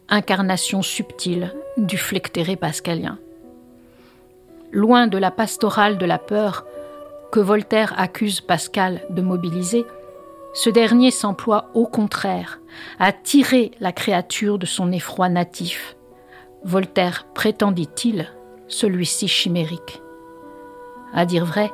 incarnation 0.08 0.80
subtile 0.80 1.52
du 1.76 1.98
flectéré 1.98 2.56
pascalien. 2.56 3.18
Loin 4.70 5.08
de 5.08 5.18
la 5.18 5.30
pastorale 5.30 5.98
de 5.98 6.06
la 6.06 6.18
peur 6.18 6.64
que 7.32 7.40
Voltaire 7.40 7.94
accuse 7.96 8.40
Pascal 8.40 9.02
de 9.10 9.22
mobiliser, 9.22 9.84
ce 10.52 10.70
dernier 10.70 11.10
s'emploie 11.10 11.70
au 11.74 11.86
contraire 11.86 12.60
à 13.00 13.12
tirer 13.12 13.72
la 13.80 13.92
créature 13.92 14.58
de 14.58 14.66
son 14.66 14.92
effroi 14.92 15.28
natif. 15.28 15.96
Voltaire 16.62 17.26
prétendit-il, 17.34 18.28
celui-ci 18.68 19.26
chimérique. 19.26 20.00
À 21.12 21.26
dire 21.26 21.44
vrai, 21.44 21.72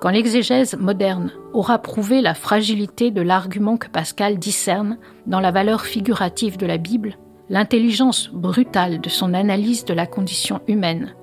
quand 0.00 0.10
l'exégèse 0.10 0.76
moderne 0.76 1.32
aura 1.52 1.78
prouvé 1.78 2.20
la 2.20 2.34
fragilité 2.34 3.10
de 3.10 3.22
l'argument 3.22 3.76
que 3.76 3.88
Pascal 3.88 4.38
discerne 4.38 4.98
dans 5.26 5.40
la 5.40 5.50
valeur 5.50 5.82
figurative 5.82 6.58
de 6.58 6.66
la 6.66 6.76
Bible, 6.76 7.16
l'intelligence 7.48 8.28
brutale 8.32 9.00
de 9.00 9.08
son 9.08 9.32
analyse 9.32 9.84
de 9.84 9.94
la 9.94 10.06
condition 10.06 10.60
humaine, 10.68 11.14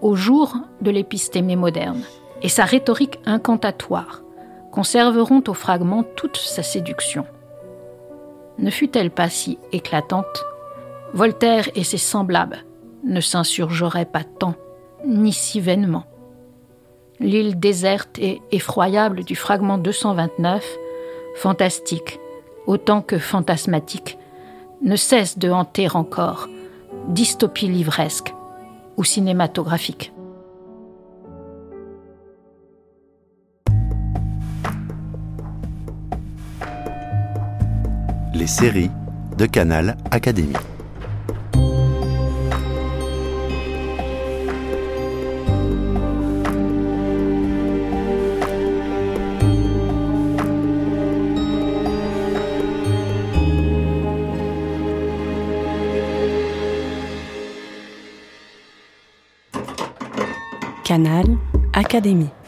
au 0.00 0.14
jour 0.14 0.56
de 0.80 0.90
l'épistémée 0.90 1.56
moderne, 1.56 2.02
et 2.42 2.48
sa 2.48 2.64
rhétorique 2.64 3.20
incantatoire 3.26 4.22
conserveront 4.72 5.44
au 5.46 5.54
fragment 5.54 6.02
toute 6.02 6.38
sa 6.38 6.62
séduction. 6.62 7.26
Ne 8.58 8.70
fut-elle 8.70 9.10
pas 9.10 9.28
si 9.28 9.58
éclatante? 9.72 10.44
Voltaire 11.12 11.68
et 11.74 11.84
ses 11.84 11.98
semblables 11.98 12.64
ne 13.04 13.20
s'insurgeraient 13.20 14.06
pas 14.06 14.24
tant, 14.24 14.54
ni 15.04 15.32
si 15.32 15.60
vainement. 15.60 16.04
L'île 17.22 17.58
déserte 17.58 18.18
et 18.18 18.42
effroyable 18.50 19.24
du 19.24 19.36
fragment 19.36 19.78
229, 19.78 20.64
fantastique 21.36 22.18
autant 22.66 23.00
que 23.00 23.18
fantasmatique, 23.18 24.18
ne 24.82 24.96
cesse 24.96 25.38
de 25.38 25.50
hanter 25.50 25.88
encore, 25.94 26.48
dystopie 27.08 27.68
livresque 27.68 28.34
ou 28.96 29.04
cinématographique. 29.04 30.12
Les 38.34 38.46
séries 38.46 38.90
de 39.38 39.46
Canal 39.46 39.96
Académie. 40.10 40.52
Académie. 61.92 62.41